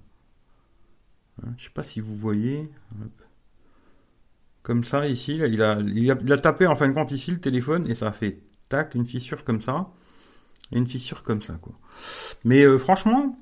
Hein, 1.43 1.55
je 1.57 1.65
sais 1.65 1.71
pas 1.71 1.83
si 1.83 2.01
vous 2.01 2.17
voyez. 2.17 2.71
Comme 4.63 4.85
ça, 4.85 5.09
ici. 5.09 5.37
il, 5.37 5.63
a, 5.63 6.39
tapé, 6.39 6.67
en 6.67 6.77
fin 6.77 6.89
de 6.89 6.95
compte, 6.95 7.11
ici, 7.13 7.33
le 7.33 7.41
téléphone. 7.41 7.89
Et 7.91 7.95
ça 7.95 8.09
a 8.09 8.13
fait 8.13 8.41
tac, 8.69 8.95
une 8.95 9.07
fissure 9.07 9.45
comme 9.45 9.63
ça 9.63 9.91
une 10.73 10.87
fissure 10.87 11.23
comme 11.23 11.43
ça, 11.43 11.55
quoi. 11.55 11.73
Mais 12.45 12.63
euh, 12.63 12.79
franchement, 12.79 13.39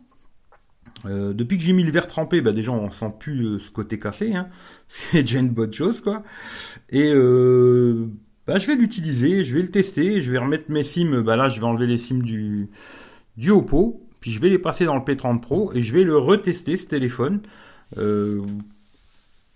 euh, 1.06 1.32
depuis 1.32 1.58
que 1.58 1.64
j'ai 1.64 1.72
mis 1.72 1.82
le 1.82 1.90
verre 1.90 2.06
trempé, 2.06 2.40
bah 2.40 2.52
déjà 2.52 2.72
on 2.72 2.90
sent 2.90 3.12
plus 3.18 3.44
euh, 3.44 3.58
ce 3.58 3.70
côté 3.70 3.98
cassé, 3.98 4.34
hein. 4.34 4.48
c'est 4.88 5.22
déjà 5.22 5.38
une 5.38 5.50
bonne 5.50 5.72
chose, 5.72 6.00
quoi. 6.00 6.22
Et 6.90 7.12
bah, 8.46 8.58
je 8.58 8.66
vais 8.66 8.76
l'utiliser, 8.76 9.44
je 9.44 9.56
vais 9.56 9.62
le 9.62 9.70
tester, 9.70 10.20
je 10.20 10.30
vais 10.30 10.38
remettre 10.38 10.70
mes 10.70 10.84
sims, 10.84 11.22
bah 11.22 11.36
là 11.36 11.48
je 11.48 11.60
vais 11.60 11.66
enlever 11.66 11.86
les 11.86 11.98
sims 11.98 12.22
du, 12.22 12.70
du 13.36 13.50
Oppo, 13.50 14.06
puis 14.20 14.30
je 14.30 14.40
vais 14.40 14.50
les 14.50 14.58
passer 14.58 14.84
dans 14.84 14.94
le 14.94 15.02
P30 15.02 15.40
Pro 15.40 15.72
et 15.75 15.82
je 15.82 15.92
vais 15.92 16.04
le 16.04 16.16
retester 16.16 16.76
ce 16.76 16.86
téléphone. 16.86 17.40
je 17.96 18.42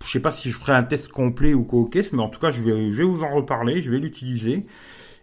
sais 0.04 0.20
pas 0.20 0.32
si 0.32 0.50
je 0.50 0.58
ferai 0.58 0.72
un 0.72 0.82
test 0.82 1.08
complet 1.08 1.54
ou 1.54 1.64
quoi 1.64 1.88
caisse, 1.90 2.12
mais 2.12 2.22
en 2.22 2.28
tout 2.28 2.40
cas 2.40 2.50
je 2.50 2.62
vais, 2.62 2.90
je 2.90 2.96
vais 2.98 3.04
vous 3.04 3.22
en 3.22 3.34
reparler, 3.34 3.80
je 3.80 3.90
vais 3.92 3.98
l'utiliser 3.98 4.66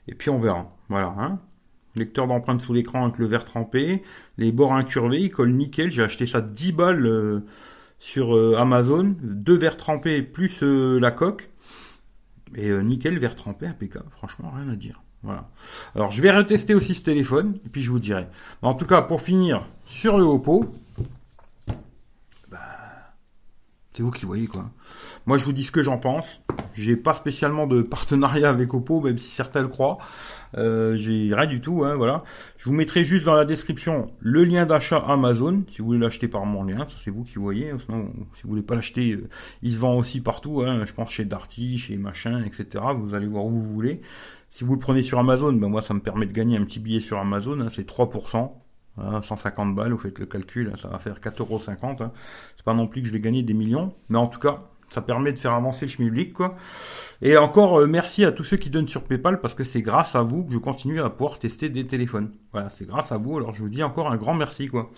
et 0.07 0.15
puis 0.15 0.29
on 0.29 0.39
verra. 0.39 0.74
Voilà. 0.89 1.13
Hein 1.17 1.39
lecteur 1.98 2.27
d'empreintes 2.27 2.62
sous 2.62 2.74
l'écran 2.74 3.06
avec 3.06 3.18
le 3.18 3.25
verre 3.25 3.46
trempé, 3.46 4.04
les 4.38 4.51
bords 4.51 4.74
incurvés, 4.74 5.20
il 5.20 5.32
colle 5.32 5.54
nickel, 5.54 5.92
j'ai 5.92 6.04
acheté 6.04 6.25
ça 6.25 6.42
10 6.42 6.72
balles 6.72 7.06
euh, 7.06 7.39
sur 8.00 8.36
euh, 8.36 8.56
Amazon, 8.58 9.16
deux 9.22 9.58
verres 9.58 9.77
trempés 9.77 10.22
plus 10.22 10.63
euh, 10.63 11.00
la 11.00 11.12
coque, 11.12 11.50
et 12.56 12.72
nickel, 12.72 13.20
verre 13.20 13.36
trempé, 13.36 13.68
impeccable, 13.68 14.08
franchement 14.12 14.51
rien 14.56 14.70
à 14.70 14.75
dire. 14.75 15.01
Voilà. 15.24 15.50
Alors 15.96 16.12
je 16.12 16.22
vais 16.22 16.32
retester 16.32 16.74
aussi 16.74 16.94
ce 16.94 17.04
téléphone, 17.04 17.60
et 17.66 17.70
puis 17.70 17.82
je 17.82 17.92
vous 17.92 18.00
dirai. 18.00 18.27
En 18.62 18.74
tout 18.74 18.86
cas, 18.86 19.01
pour 19.01 19.22
finir, 19.22 19.66
sur 19.86 20.18
le 20.18 20.24
Oppo, 20.24 20.74
bah, 22.50 22.57
c'est 23.98 24.03
vous 24.03 24.12
qui 24.12 24.27
voyez 24.27 24.46
quoi. 24.46 24.70
Moi 25.25 25.40
je 25.40 25.46
vous 25.46 25.53
dis 25.53 25.64
ce 25.64 25.72
que 25.72 25.81
j'en 25.81 25.98
pense. 25.98 26.25
J'ai 26.75 26.96
pas 26.96 27.16
spécialement 27.16 27.66
de 27.66 27.81
partenariat 27.81 28.48
avec 28.48 28.72
Oppo, 28.75 29.01
même 29.01 29.18
si 29.18 29.31
certains 29.31 29.64
le 29.64 29.70
croient. 29.70 29.98
Euh, 30.55 30.96
j'ai 30.96 31.33
rien 31.33 31.48
du 31.48 31.62
tout, 31.62 31.83
hein, 31.83 31.96
voilà. 31.96 32.20
Je 32.57 32.70
vous 32.70 32.75
mettrai 32.75 33.03
juste 33.03 33.25
dans 33.25 33.33
la 33.33 33.44
description 33.44 34.12
le 34.20 34.44
lien 34.44 34.68
d'achat 34.68 34.98
Amazon, 35.00 35.64
si 35.72 35.79
vous 35.79 35.88
voulez 35.88 36.00
l'acheter 36.00 36.27
par 36.27 36.46
mon 36.46 36.64
lien, 36.64 36.86
c'est 37.03 37.10
vous 37.10 37.24
qui 37.24 37.40
voyez. 37.40 37.72
Hein, 37.72 37.77
sinon, 37.83 38.10
si 38.36 38.44
vous 38.44 38.50
voulez 38.50 38.62
pas 38.62 38.75
l'acheter, 38.75 39.14
euh, 39.14 39.27
il 39.64 39.74
se 39.74 39.79
vend 39.79 39.96
aussi 39.96 40.22
partout. 40.22 40.62
Hein, 40.62 40.86
je 40.86 40.94
pense 40.94 41.10
chez 41.10 41.25
Darty, 41.25 41.79
chez 41.79 41.98
machin, 41.98 42.44
etc. 42.44 42.83
Vous 42.96 43.16
allez 43.16 43.27
voir 43.27 43.46
où 43.46 43.50
vous 43.50 43.74
voulez. 43.74 44.01
Si 44.51 44.64
vous 44.64 44.74
le 44.74 44.79
prenez 44.79 45.01
sur 45.01 45.18
Amazon, 45.18 45.53
ben 45.53 45.70
moi 45.70 45.81
ça 45.81 45.96
me 45.96 46.01
permet 46.01 46.27
de 46.27 46.33
gagner 46.33 46.55
un 46.57 46.66
petit 46.66 46.79
billet 46.79 47.01
sur 47.01 47.18
Amazon, 47.18 47.62
hein, 47.62 47.70
c'est 47.70 47.90
3%. 47.90 48.51
150 49.22 49.75
balles, 49.75 49.92
vous 49.92 49.98
faites 49.98 50.20
le 50.20 50.25
calcul, 50.25 50.74
ça 50.77 50.88
va 50.88 51.00
faire 51.00 51.20
4,50€. 51.20 52.03
Hein. 52.03 52.12
C'est 52.55 52.66
pas 52.66 52.74
non 52.74 52.88
plus 52.88 53.01
que 53.01 53.07
je 53.07 53.14
vais 53.14 53.22
gagner 53.22 53.44
des 53.44 53.53
millions, 53.53 53.94
mais 54.10 54.18
en 54.18 54.27
tout 54.27 54.40
cas, 54.40 54.64
ça 54.90 55.01
permet 55.01 55.33
de 55.33 55.40
faire 55.40 55.53
avancer 55.53 55.86
le 55.86 55.92
schmilblick, 55.92 56.33
quoi. 56.33 56.55
Et 57.22 57.36
encore 57.38 57.79
euh, 57.79 57.88
merci 57.88 58.24
à 58.24 58.31
tous 58.31 58.44
ceux 58.44 58.57
qui 58.57 58.70
donnent 58.70 58.88
sur 58.88 59.03
PayPal 59.03 59.42
parce 59.42 59.53
que 59.53 59.64
c'est 59.64 59.81
grâce 59.81 60.16
à 60.16 60.22
vous 60.22 60.46
que 60.46 60.53
je 60.53 60.57
continue 60.57 61.01
à 61.01 61.10
pouvoir 61.10 61.40
tester 61.40 61.70
des 61.70 61.86
téléphones. 61.86 62.31
Voilà, 62.53 62.70
c'est 62.70 62.88
grâce 62.88 63.12
à 63.12 63.18
vous. 63.18 63.38
Alors 63.38 63.53
je 63.53 63.62
vous 63.64 63.70
dis 63.70 63.83
encore 63.83 64.10
un 64.12 64.18
grand 64.18 64.33
merci, 64.33 64.68
quoi. 64.68 64.90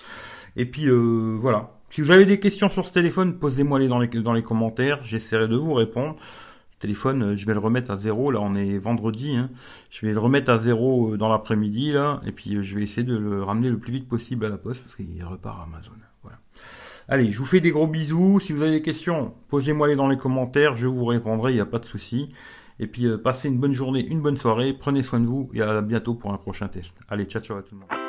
Et 0.55 0.65
puis 0.65 0.87
euh, 0.87 1.37
voilà. 1.39 1.71
Si 1.89 2.01
vous 2.01 2.11
avez 2.11 2.25
des 2.25 2.39
questions 2.39 2.69
sur 2.69 2.85
ce 2.85 2.93
téléphone, 2.93 3.39
posez-moi 3.39 3.79
les 3.79 3.87
dans 3.87 3.99
les 3.99 4.07
dans 4.07 4.33
les 4.33 4.43
commentaires. 4.43 5.01
J'essaierai 5.01 5.47
de 5.47 5.55
vous 5.55 5.73
répondre. 5.73 6.17
Téléphone, 6.79 7.23
euh, 7.23 7.35
je 7.35 7.45
vais 7.45 7.53
le 7.53 7.59
remettre 7.59 7.91
à 7.91 7.95
zéro. 7.95 8.31
Là, 8.31 8.39
on 8.41 8.55
est 8.55 8.77
vendredi. 8.77 9.35
Hein. 9.35 9.49
Je 9.89 10.05
vais 10.05 10.13
le 10.13 10.19
remettre 10.19 10.51
à 10.51 10.57
zéro 10.57 11.17
dans 11.17 11.29
l'après-midi 11.29 11.91
là, 11.91 12.21
et 12.25 12.31
puis 12.31 12.63
je 12.63 12.75
vais 12.75 12.83
essayer 12.83 13.03
de 13.03 13.17
le 13.17 13.43
ramener 13.43 13.69
le 13.69 13.77
plus 13.77 13.91
vite 13.91 14.07
possible 14.07 14.45
à 14.45 14.49
la 14.49 14.57
poste 14.57 14.83
parce 14.83 14.95
qu'il 14.95 15.23
repart 15.23 15.59
à 15.59 15.63
Amazon. 15.63 15.91
Voilà. 16.23 16.37
Allez, 17.07 17.31
je 17.31 17.39
vous 17.39 17.45
fais 17.45 17.59
des 17.59 17.71
gros 17.71 17.87
bisous. 17.87 18.39
Si 18.39 18.53
vous 18.53 18.61
avez 18.61 18.71
des 18.71 18.81
questions, 18.81 19.33
posez-moi 19.49 19.87
les 19.87 19.95
dans 19.95 20.07
les 20.07 20.17
commentaires, 20.17 20.75
je 20.75 20.87
vous 20.87 21.05
répondrai, 21.05 21.51
il 21.51 21.55
n'y 21.55 21.61
a 21.61 21.65
pas 21.65 21.79
de 21.79 21.85
souci. 21.85 22.31
Et 22.79 22.87
puis, 22.87 23.07
euh, 23.07 23.17
passez 23.17 23.49
une 23.49 23.59
bonne 23.59 23.73
journée, 23.73 24.05
une 24.07 24.21
bonne 24.21 24.37
soirée, 24.37 24.73
prenez 24.73 25.03
soin 25.03 25.19
de 25.19 25.25
vous 25.25 25.49
et 25.53 25.61
à 25.61 25.81
bientôt 25.81 26.13
pour 26.13 26.31
un 26.31 26.37
prochain 26.37 26.69
test. 26.69 26.95
Allez, 27.09 27.25
ciao 27.25 27.41
ciao 27.41 27.57
à 27.57 27.61
tout 27.61 27.75
le 27.75 27.81
monde. 27.81 28.08